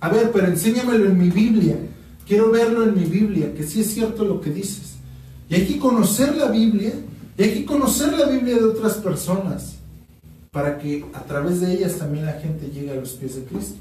[0.00, 1.76] A ver, pero enséñamelo en mi Biblia.
[2.26, 4.94] Quiero verlo en mi Biblia, que sí es cierto lo que dices.
[5.48, 6.92] Y hay que conocer la Biblia,
[7.36, 9.76] y hay que conocer la Biblia de otras personas,
[10.50, 13.76] para que a través de ellas también la gente llegue a los pies de Cristo.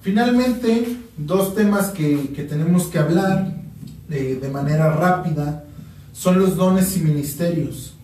[0.00, 2.16] Finalmente, dos temas que,
[2.48, 3.57] tenemos que hablar
[4.08, 5.64] de, manera rápida
[6.12, 7.94] son los dones y ministerios.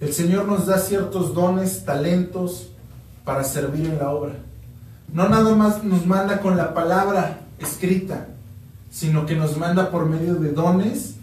[0.00, 2.70] El Señor nos da ciertos dones, talentos
[3.24, 4.34] para servir en la obra.
[5.12, 8.28] No nada más nos manda con la palabra escrita,
[8.90, 11.14] sino que nos manda por medio de dones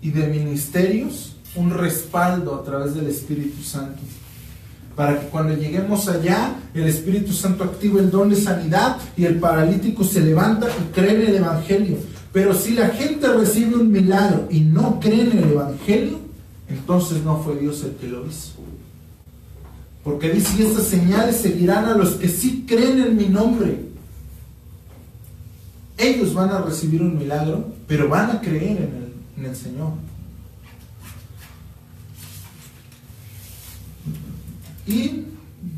[0.00, 4.00] y de ministerios un respaldo a través del Espíritu Santo.
[4.96, 9.38] Para que cuando lleguemos allá, el Espíritu Santo active el don de sanidad y el
[9.38, 11.98] paralítico se levanta y cree en el Evangelio.
[12.34, 16.18] Pero si la gente recibe un milagro y no cree en el Evangelio,
[16.68, 18.54] entonces no fue Dios el que lo hizo.
[20.02, 23.84] Porque dice, y estas señales seguirán a los que sí creen en mi nombre.
[25.96, 29.92] Ellos van a recibir un milagro, pero van a creer en el, en el Señor.
[34.88, 35.24] Y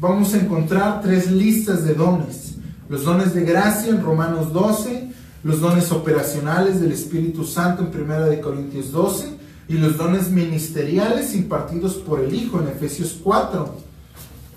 [0.01, 2.55] vamos a encontrar tres listas de dones.
[2.89, 5.16] Los dones de gracia en Romanos 12,
[5.47, 9.29] los dones operacionales del Espíritu Santo en 1 de Corintios 12
[9.69, 13.77] y los dones ministeriales impartidos por el Hijo en Efesios 4.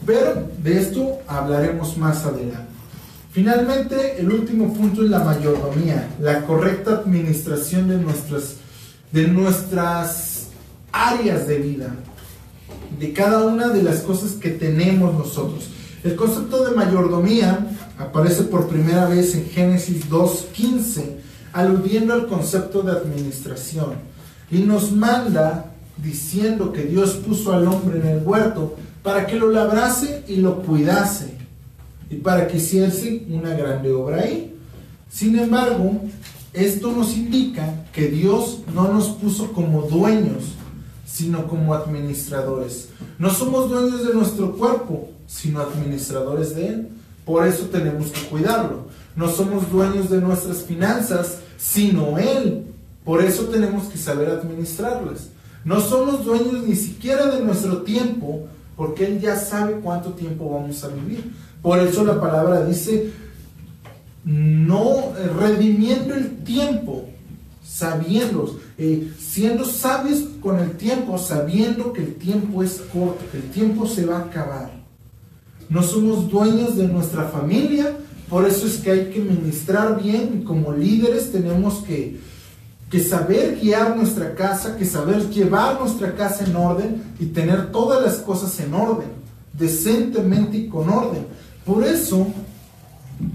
[0.04, 2.74] Pero de esto hablaremos más adelante.
[3.32, 8.56] Finalmente, el último punto es la mayordomía, la correcta administración de nuestras,
[9.12, 10.48] de nuestras
[10.92, 11.96] áreas de vida,
[13.00, 15.70] de cada una de las cosas que tenemos nosotros.
[16.04, 21.18] El concepto de mayordomía aparece por primera vez en Génesis 2.15,
[21.52, 23.96] aludiendo al concepto de administración
[24.50, 29.50] y nos manda diciendo que Dios puso al hombre en el huerto para que lo
[29.50, 31.38] labrase y lo cuidase
[32.10, 34.56] y para que hiciese una grande obra ahí.
[35.10, 36.02] Sin embargo,
[36.54, 40.56] esto nos indica que Dios no nos puso como dueños,
[41.06, 42.90] sino como administradores.
[43.18, 46.90] No somos dueños de nuestro cuerpo, sino administradores de él.
[47.24, 48.88] Por eso tenemos que cuidarlo.
[49.16, 52.66] No somos dueños de nuestras finanzas, sino Él
[53.10, 55.30] por eso tenemos que saber administrarlas.
[55.66, 60.84] No somos dueños ni siquiera de nuestro tiempo, porque Él ya sabe cuánto tiempo vamos
[60.84, 61.34] a vivir.
[61.62, 63.12] Por eso la palabra dice,
[64.24, 67.10] no eh, redimiendo el tiempo,
[67.66, 73.50] sabiendo, eh, siendo sabios con el tiempo, sabiendo que el tiempo es corto, que el
[73.50, 74.79] tiempo se va a acabar.
[75.70, 77.96] No somos dueños de nuestra familia,
[78.30, 82.20] por eso es que hay que ministrar bien como líderes tenemos que
[82.90, 88.02] que saber guiar nuestra casa, que saber llevar nuestra casa en orden y tener todas
[88.02, 89.10] las cosas en orden,
[89.54, 91.28] decentemente y con orden.
[91.66, 92.28] Por eso,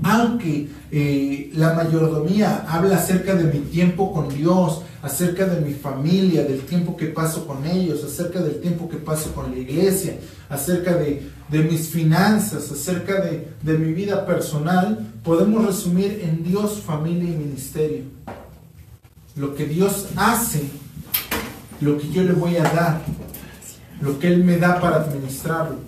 [0.03, 6.45] aunque eh, la mayordomía habla acerca de mi tiempo con Dios, acerca de mi familia,
[6.45, 10.17] del tiempo que paso con ellos, acerca del tiempo que paso con la iglesia,
[10.49, 17.37] acerca de, mis finanzas, acerca de, mi vida personal, podemos resumir en Dios, familia y
[17.37, 18.05] ministerio
[19.37, 20.63] lo que Dios hace,
[21.83, 23.03] lo que yo le voy a dar,
[24.01, 25.81] lo que Él me da para administrarlo,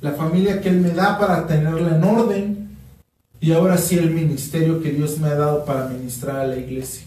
[0.00, 2.76] la familia que Él me da para tenerla en orden
[3.40, 7.06] y ahora sí el ministerio que Dios me ha dado para ministrar a la iglesia.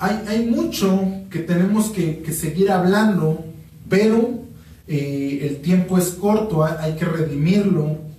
[0.00, 0.98] Hay, mucho
[1.30, 3.44] que tenemos que, seguir hablando,
[3.88, 4.40] pero
[4.88, 8.10] eh, el tiempo es corto, hay que redimirlo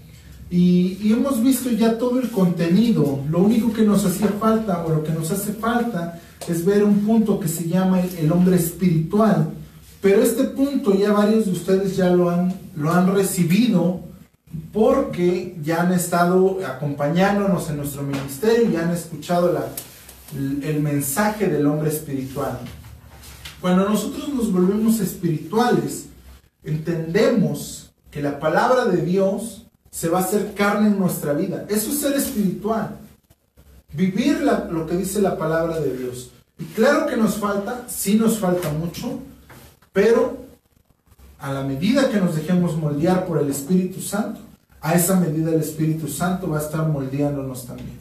[0.51, 3.23] y, hemos visto ya todo el contenido.
[3.29, 6.99] Lo único que nos hacía falta o lo que nos hace falta es ver un
[6.99, 9.49] punto que se llama el, hombre espiritual.
[10.01, 14.01] Pero este punto ya varios de ustedes ya lo han, lo han recibido
[14.73, 19.67] porque ya han estado acompañándonos en nuestro ministerio y han escuchado la,
[20.33, 22.59] el mensaje del hombre espiritual.
[23.59, 26.07] Cuando nosotros nos volvemos espirituales,
[26.63, 31.65] entendemos que la palabra de Dios se va a hacer carne en nuestra vida.
[31.69, 32.97] Eso es ser espiritual.
[33.93, 36.31] Vivir lo que dice la palabra de Dios.
[36.57, 39.19] Y claro que nos falta, sí nos falta mucho,
[39.91, 40.37] pero
[41.39, 44.39] a la medida que nos dejemos moldear por el Espíritu Santo,
[44.79, 48.00] a esa medida el Espíritu Santo va a estar moldeándonos también.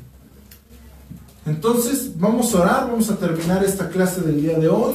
[1.47, 4.95] Entonces, vamos a orar, vamos a terminar esta clase del día de hoy.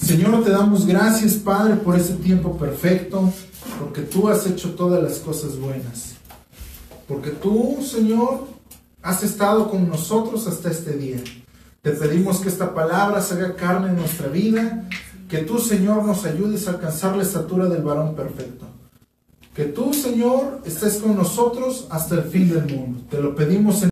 [0.00, 3.32] Señor, te damos gracias, Padre, por ese tiempo perfecto,
[3.80, 6.14] porque tú has hecho todas las cosas buenas.
[7.08, 8.46] Porque tú, Señor,
[9.02, 11.18] has estado con nosotros hasta este día.
[11.82, 14.88] Te pedimos que esta palabra se haga carne en nuestra vida,
[15.28, 18.66] que tú, Señor, nos ayudes a alcanzar la estatura del varón perfecto.
[19.54, 23.02] Que tú, Señor, estés con nosotros hasta el fin del mundo.
[23.10, 23.90] Te lo pedimos en